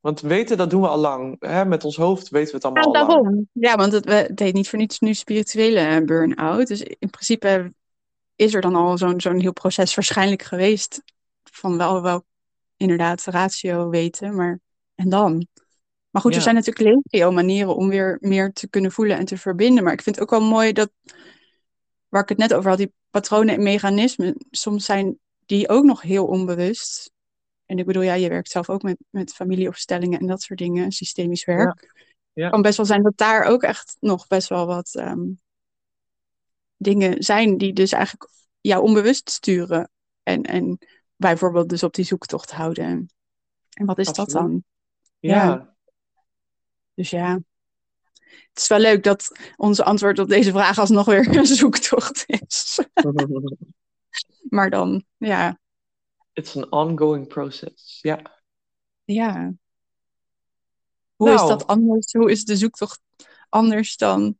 Want 0.00 0.20
weten, 0.20 0.56
dat 0.56 0.70
doen 0.70 0.80
we 0.80 0.88
al 0.88 0.98
lang. 0.98 1.36
Hè? 1.38 1.64
Met 1.64 1.84
ons 1.84 1.96
hoofd 1.96 2.28
weten 2.28 2.48
we 2.50 2.54
het 2.56 2.64
allemaal 2.64 2.94
Ja, 2.94 3.00
al 3.00 3.22
lang. 3.22 3.48
Ja, 3.52 3.74
want 3.76 3.92
het, 3.92 4.04
we- 4.04 4.30
heet 4.34 4.54
niet 4.54 4.68
voor 4.68 4.78
niets 4.78 4.98
nu 4.98 5.14
spirituele 5.14 5.80
eh, 5.80 6.04
burn-out. 6.04 6.66
Dus 6.66 6.82
in 6.82 7.10
principe 7.10 7.74
is 8.36 8.54
er 8.54 8.60
dan 8.60 8.74
al 8.74 8.98
zo'n 8.98 9.20
zo'n 9.20 9.40
heel 9.40 9.52
proces 9.52 9.94
waarschijnlijk 9.94 10.42
geweest. 10.42 11.02
Van 11.42 11.76
wel, 11.76 12.02
wel 12.02 12.24
inderdaad 12.76 13.24
ratio 13.24 13.88
weten, 13.88 14.34
maar 14.34 14.60
en 14.94 15.08
dan? 15.08 15.46
Maar 16.18 16.26
goed, 16.26 16.36
Ja. 16.36 16.46
er 16.46 16.52
zijn 16.52 16.64
natuurlijk 16.64 17.02
legio 17.10 17.30
manieren 17.30 17.76
om 17.76 17.88
weer 17.88 18.16
meer 18.20 18.52
te 18.52 18.68
kunnen 18.68 18.92
voelen 18.92 19.16
en 19.16 19.24
te 19.24 19.38
verbinden. 19.38 19.84
Maar 19.84 19.92
ik 19.92 20.02
vind 20.02 20.16
het 20.16 20.24
ook 20.24 20.40
wel 20.40 20.48
mooi 20.48 20.72
dat, 20.72 20.90
waar 22.08 22.22
ik 22.22 22.28
het 22.28 22.38
net 22.38 22.54
over 22.54 22.68
had, 22.68 22.78
die 22.78 22.92
patronen 23.10 23.54
en 23.54 23.62
mechanismen, 23.62 24.34
soms 24.50 24.84
zijn 24.84 25.18
die 25.46 25.68
ook 25.68 25.84
nog 25.84 26.02
heel 26.02 26.26
onbewust. 26.26 27.10
En 27.66 27.78
ik 27.78 27.86
bedoel, 27.86 28.02
ja, 28.02 28.14
je 28.14 28.28
werkt 28.28 28.50
zelf 28.50 28.70
ook 28.70 28.82
met, 28.82 28.96
met 29.10 29.34
familieopstellingen 29.34 30.20
en 30.20 30.26
dat 30.26 30.42
soort 30.42 30.58
dingen, 30.58 30.92
systemisch 30.92 31.44
werk. 31.44 31.92
Ja. 32.32 32.42
Het 32.42 32.52
kan 32.52 32.62
best 32.62 32.76
wel 32.76 32.86
zijn 32.86 33.02
dat 33.02 33.16
daar 33.16 33.44
ook 33.44 33.62
echt 33.62 33.96
nog 34.00 34.26
best 34.26 34.48
wel 34.48 34.66
wat 34.66 34.94
ehm, 34.94 35.26
dingen 36.76 37.22
zijn 37.22 37.58
die 37.58 37.72
dus 37.72 37.92
eigenlijk 37.92 38.30
jou 38.60 38.82
onbewust 38.82 39.30
sturen. 39.30 39.90
En, 40.22 40.42
en 40.42 40.78
bijvoorbeeld 41.16 41.68
dus 41.68 41.82
op 41.82 41.94
die 41.94 42.04
zoektocht 42.04 42.50
houden. 42.50 43.10
En 43.72 43.86
wat 43.86 43.98
is 43.98 44.12
dat 44.12 44.30
dan? 44.30 44.64
Ja. 45.18 45.76
Dus 46.98 47.10
ja, 47.10 47.40
het 48.48 48.58
is 48.62 48.68
wel 48.68 48.78
leuk 48.78 49.02
dat 49.02 49.38
onze 49.56 49.84
antwoord 49.84 50.18
op 50.18 50.28
deze 50.28 50.50
vraag 50.50 50.78
alsnog 50.78 51.06
weer 51.06 51.36
een 51.36 51.46
zoektocht 51.46 52.24
is. 52.26 52.78
Maar 54.48 54.70
dan, 54.70 55.04
ja, 55.16 55.60
It's 56.32 56.56
an 56.56 56.72
ongoing 56.72 57.26
process. 57.26 57.98
Ja. 58.02 58.40
ja. 59.04 59.52
Hoe 61.16 61.28
Nou. 61.28 61.40
is 61.42 61.48
dat 61.48 61.66
anders? 61.66 62.12
Hoe 62.12 62.30
is 62.30 62.44
de 62.44 62.56
zoektocht 62.56 63.00
anders 63.48 63.96
dan 63.96 64.38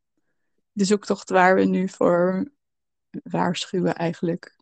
de 0.73 0.85
zoektocht 0.85 1.31
waar 1.31 1.55
we 1.55 1.65
nu 1.65 1.89
voor 1.89 2.51
waarschuwen 3.11 3.95
eigenlijk? 3.95 4.57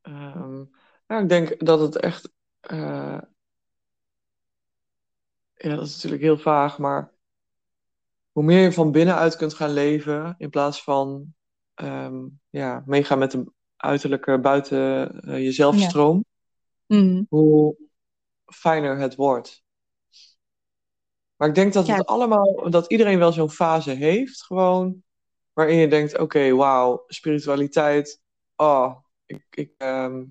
Ehm, 0.00 0.64
nou, 1.06 1.22
ik 1.22 1.28
denk 1.28 1.64
dat 1.66 1.80
het 1.80 1.96
echt. 1.96 2.30
eh, 2.60 3.20
ja, 5.62 5.76
dat 5.76 5.86
is 5.86 5.94
natuurlijk 5.94 6.22
heel 6.22 6.38
vaag, 6.38 6.78
maar 6.78 7.12
hoe 8.32 8.44
meer 8.44 8.62
je 8.62 8.72
van 8.72 8.92
binnenuit 8.92 9.36
kunt 9.36 9.54
gaan 9.54 9.70
leven, 9.72 10.34
in 10.38 10.50
plaats 10.50 10.82
van 10.82 11.34
ehm, 11.74 12.26
ja, 12.50 12.82
meegaan 12.86 13.18
met 13.18 13.30
de 13.30 13.52
uiterlijke 13.76 14.38
buiten 14.40 15.10
eh, 15.22 15.38
jezelf 15.38 15.78
Ja. 15.78 15.88
stroom, 15.88 16.24
Mhm. 16.86 17.22
hoe 17.28 17.76
fijner 18.46 18.98
het 18.98 19.14
wordt. 19.14 19.64
Maar 21.36 21.48
ik 21.48 21.54
denk 21.54 21.72
dat 21.72 21.86
Ja. 21.86 21.96
het 21.96 22.06
allemaal, 22.06 22.70
dat 22.70 22.90
iedereen 22.90 23.18
wel 23.18 23.32
zo'n 23.32 23.50
fase 23.50 23.90
heeft, 23.90 24.44
gewoon, 24.44 25.02
waarin 25.52 25.76
je 25.76 25.88
denkt, 25.88 26.18
oké, 26.18 26.50
wauw, 26.50 27.04
spiritualiteit, 27.06 28.20
oh, 28.56 28.96
ik, 29.26 29.46
ik, 29.50 29.72
ehm, 29.76 30.24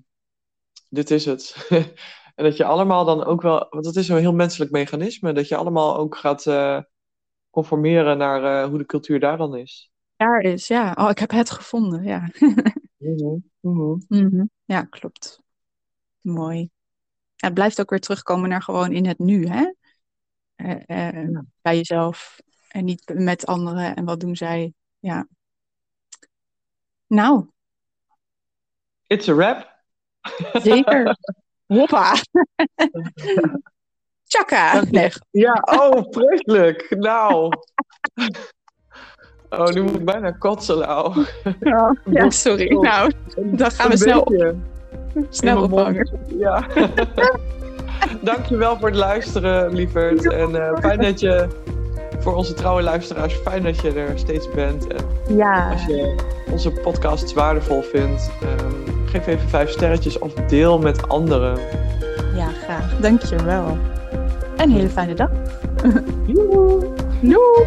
dit 0.88 1.10
is 1.10 1.24
het. 1.24 1.56
en 2.40 2.46
dat 2.46 2.56
je 2.56 2.64
allemaal 2.64 3.04
dan 3.04 3.24
ook 3.24 3.42
wel, 3.42 3.66
want 3.70 3.86
het 3.86 3.96
is 3.96 4.08
een 4.08 4.18
heel 4.18 4.32
menselijk 4.34 4.70
mechanisme, 4.70 5.32
dat 5.32 5.48
je 5.48 5.56
allemaal 5.56 5.96
ook 5.96 6.16
gaat 6.16 6.46
eh, 6.46 6.80
conformeren 7.50 8.18
naar 8.18 8.62
eh, 8.62 8.68
hoe 8.68 8.78
de 8.78 8.86
cultuur 8.86 9.20
daar 9.20 9.36
dan 9.36 9.56
is. 9.56 9.90
Daar 10.16 10.40
is, 10.40 10.66
ja. 10.66 10.94
Oh, 10.98 11.10
ik 11.10 11.18
heb 11.18 11.30
het 11.30 11.50
gevonden, 11.50 12.02
ja. 12.02 12.28
Mhm, 12.96 13.36
mhm. 13.60 13.96
Mhm. 14.08 14.44
Ja, 14.64 14.82
klopt. 14.82 15.40
Mooi. 16.20 16.58
Ja, 17.34 17.46
het 17.46 17.54
blijft 17.54 17.80
ook 17.80 17.90
weer 17.90 18.00
terugkomen 18.00 18.48
naar 18.48 18.62
gewoon 18.62 18.92
in 18.92 19.06
het 19.06 19.18
nu, 19.18 19.46
hè? 19.46 19.72
Eh, 20.56 21.30
Ja. 21.30 21.44
Bij 21.62 21.76
jezelf 21.76 22.40
en 22.68 22.84
niet 22.84 23.12
met 23.14 23.46
anderen 23.46 23.96
en 23.96 24.04
wat 24.04 24.20
doen 24.20 24.36
zij. 24.36 24.72
Ja. 24.98 25.28
Nou, 27.06 27.46
It's 29.08 29.28
a 29.28 29.34
wrap. 29.34 29.68
zeker. 30.62 31.16
Hoppa. 31.70 32.12
Tjaka. 34.30 34.82
Ja, 35.30 35.58
oh, 35.60 36.02
vreselijk. 36.10 36.96
Nou. 36.98 37.52
Oh, 39.50 39.68
nu 39.68 39.82
moet 39.82 39.94
ik 39.94 40.04
bijna 40.04 40.30
kotsen, 40.30 40.78
nou. 40.78 41.24
oh, 41.60 41.90
ja, 42.04 42.30
sorry. 42.30 42.72
Nou, 42.72 43.12
dan 43.36 43.70
gaan 43.70 43.90
we 43.90 43.96
snel, 43.96 44.24
beetje 44.24 44.54
snel 45.30 45.62
ophangen. 45.62 46.18
Ja. 46.38 46.66
Dankjewel 48.22 48.78
voor 48.78 48.88
het 48.88 48.98
luisteren, 48.98 49.74
lieverd. 49.74 50.32
En 50.32 50.66
eh, 50.66 50.80
fijn 50.80 51.00
dat 51.00 51.20
je, 51.20 51.48
voor 52.18 52.34
onze 52.34 52.54
trouwe 52.54 52.82
luisteraars, 52.82 53.34
fijn 53.34 53.62
dat 53.62 53.80
je 53.80 53.92
er 53.92 54.18
steeds 54.18 54.50
bent. 54.50 54.86
En 54.86 55.04
Ja, 55.36 55.70
als 55.72 55.86
je 55.86 56.14
onze 56.50 56.70
podcasts 56.70 57.32
waardevol 57.32 57.82
vindt, 57.82 58.30
ehm, 58.42 58.99
geef 59.10 59.26
even 59.26 59.48
vijf 59.48 59.70
sterretjes 59.70 60.18
of 60.18 60.32
deel 60.34 60.78
met 60.78 61.08
anderen. 61.08 61.58
ja, 62.36 62.48
graag. 62.62 62.98
Dankjewel. 63.00 63.78
En 64.56 64.68
een 64.68 64.70
hele 64.70 64.88
fijne 64.88 65.14
dag. 65.14 65.30
Joehoe. 66.26 66.94
Doei. 67.20 67.66